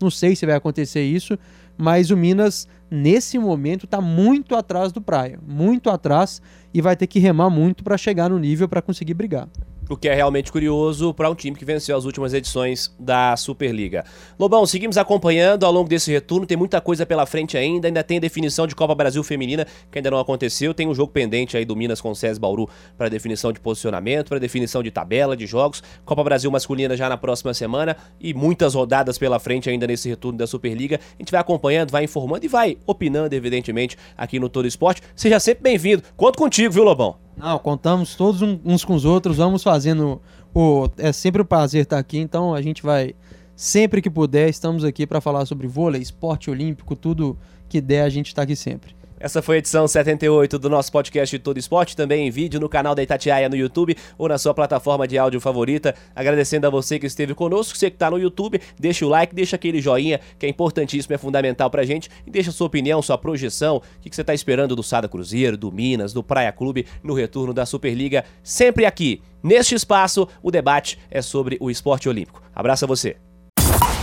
Não 0.00 0.10
sei 0.10 0.34
se 0.34 0.44
vai 0.44 0.56
acontecer 0.56 1.02
isso, 1.02 1.38
mas 1.78 2.10
o 2.10 2.16
Minas, 2.16 2.68
nesse 2.90 3.38
momento, 3.38 3.84
está 3.84 4.00
muito 4.00 4.54
atrás 4.54 4.92
do 4.92 5.00
Praia, 5.00 5.38
muito 5.46 5.88
atrás, 5.90 6.42
e 6.72 6.80
vai 6.80 6.96
ter 6.96 7.06
que 7.06 7.18
remar 7.18 7.50
muito 7.50 7.84
para 7.84 7.96
chegar 7.96 8.30
no 8.30 8.38
nível 8.38 8.68
para 8.68 8.82
conseguir 8.82 9.14
brigar. 9.14 9.48
O 9.88 9.98
que 9.98 10.08
é 10.08 10.14
realmente 10.14 10.50
curioso 10.50 11.12
para 11.12 11.28
um 11.28 11.34
time 11.34 11.56
que 11.56 11.64
venceu 11.64 11.94
as 11.94 12.06
últimas 12.06 12.32
edições 12.32 12.94
da 12.98 13.36
Superliga. 13.36 14.02
Lobão, 14.38 14.64
seguimos 14.64 14.96
acompanhando 14.96 15.66
ao 15.66 15.72
longo 15.72 15.88
desse 15.88 16.10
retorno, 16.10 16.46
tem 16.46 16.56
muita 16.56 16.80
coisa 16.80 17.04
pela 17.04 17.26
frente 17.26 17.58
ainda, 17.58 17.86
ainda 17.86 18.02
tem 18.02 18.18
definição 18.18 18.66
de 18.66 18.74
Copa 18.74 18.94
Brasil 18.94 19.22
Feminina, 19.22 19.66
que 19.92 19.98
ainda 19.98 20.10
não 20.10 20.18
aconteceu, 20.18 20.72
tem 20.72 20.88
um 20.88 20.94
jogo 20.94 21.12
pendente 21.12 21.54
aí 21.54 21.66
do 21.66 21.76
Minas 21.76 22.00
com 22.00 22.10
o 22.10 22.14
César 22.14 22.40
Bauru 22.40 22.66
para 22.96 23.10
definição 23.10 23.52
de 23.52 23.60
posicionamento, 23.60 24.30
para 24.30 24.38
definição 24.38 24.82
de 24.82 24.90
tabela, 24.90 25.36
de 25.36 25.46
jogos, 25.46 25.82
Copa 26.04 26.24
Brasil 26.24 26.50
Masculina 26.50 26.96
já 26.96 27.06
na 27.06 27.18
próxima 27.18 27.52
semana 27.52 27.94
e 28.18 28.32
muitas 28.32 28.74
rodadas 28.74 29.18
pela 29.18 29.38
frente 29.38 29.68
ainda 29.68 29.86
nesse 29.86 30.08
retorno 30.08 30.38
da 30.38 30.46
Superliga. 30.46 30.98
A 30.98 31.22
gente 31.22 31.30
vai 31.30 31.40
acompanhando, 31.40 31.90
vai 31.90 32.04
informando 32.04 32.44
e 32.44 32.48
vai 32.48 32.78
opinando, 32.86 33.34
evidentemente, 33.34 33.98
aqui 34.16 34.40
no 34.40 34.48
Todo 34.48 34.66
Esporte. 34.66 35.02
Seja 35.14 35.38
sempre 35.38 35.62
bem-vindo. 35.62 36.02
Conto 36.16 36.38
contigo, 36.38 36.72
viu, 36.72 36.84
Lobão? 36.84 37.23
Não, 37.36 37.58
contamos 37.58 38.14
todos 38.14 38.42
uns 38.42 38.84
com 38.84 38.94
os 38.94 39.04
outros, 39.04 39.36
vamos 39.36 39.62
fazendo 39.62 40.20
o 40.54 40.88
é 40.96 41.12
sempre 41.12 41.42
um 41.42 41.44
prazer 41.44 41.82
estar 41.82 41.98
aqui, 41.98 42.18
então 42.18 42.54
a 42.54 42.62
gente 42.62 42.82
vai 42.82 43.14
sempre 43.56 44.00
que 44.00 44.08
puder, 44.08 44.48
estamos 44.48 44.84
aqui 44.84 45.06
para 45.06 45.20
falar 45.20 45.44
sobre 45.46 45.66
vôlei, 45.66 46.00
esporte 46.00 46.50
olímpico, 46.50 46.94
tudo 46.94 47.36
que 47.68 47.80
der, 47.80 48.02
a 48.02 48.08
gente 48.08 48.28
está 48.28 48.42
aqui 48.42 48.54
sempre. 48.54 48.94
Essa 49.24 49.40
foi 49.40 49.56
a 49.56 49.58
edição 49.60 49.88
78 49.88 50.58
do 50.58 50.68
nosso 50.68 50.92
podcast 50.92 51.38
Todo 51.38 51.56
Esporte, 51.56 51.96
também 51.96 52.26
em 52.26 52.30
vídeo 52.30 52.60
no 52.60 52.68
canal 52.68 52.94
da 52.94 53.02
Itatiaia 53.02 53.48
no 53.48 53.56
YouTube 53.56 53.96
ou 54.18 54.28
na 54.28 54.36
sua 54.36 54.52
plataforma 54.52 55.08
de 55.08 55.16
áudio 55.16 55.40
favorita. 55.40 55.94
Agradecendo 56.14 56.66
a 56.66 56.70
você 56.70 56.98
que 56.98 57.06
esteve 57.06 57.34
conosco, 57.34 57.74
você 57.74 57.88
que 57.88 57.96
está 57.96 58.10
no 58.10 58.18
YouTube, 58.18 58.60
deixa 58.78 59.06
o 59.06 59.08
like, 59.08 59.34
deixa 59.34 59.56
aquele 59.56 59.80
joinha, 59.80 60.20
que 60.38 60.44
é 60.44 60.48
importantíssimo, 60.50 61.14
é 61.14 61.16
fundamental 61.16 61.70
pra 61.70 61.86
gente, 61.86 62.10
e 62.26 62.30
deixa 62.30 62.52
sua 62.52 62.66
opinião, 62.66 63.00
sua 63.00 63.16
projeção, 63.16 63.76
o 63.78 63.80
que, 64.02 64.10
que 64.10 64.14
você 64.14 64.20
está 64.20 64.34
esperando 64.34 64.76
do 64.76 64.82
Sada 64.82 65.08
Cruzeiro, 65.08 65.56
do 65.56 65.72
Minas, 65.72 66.12
do 66.12 66.22
Praia 66.22 66.52
Clube 66.52 66.84
no 67.02 67.14
retorno 67.14 67.54
da 67.54 67.64
Superliga, 67.64 68.26
sempre 68.42 68.84
aqui. 68.84 69.22
Neste 69.42 69.74
espaço, 69.74 70.28
o 70.42 70.50
debate 70.50 70.98
é 71.10 71.22
sobre 71.22 71.56
o 71.60 71.70
esporte 71.70 72.10
olímpico. 72.10 72.42
Abraço 72.54 72.84
a 72.84 72.88
você. 72.88 73.16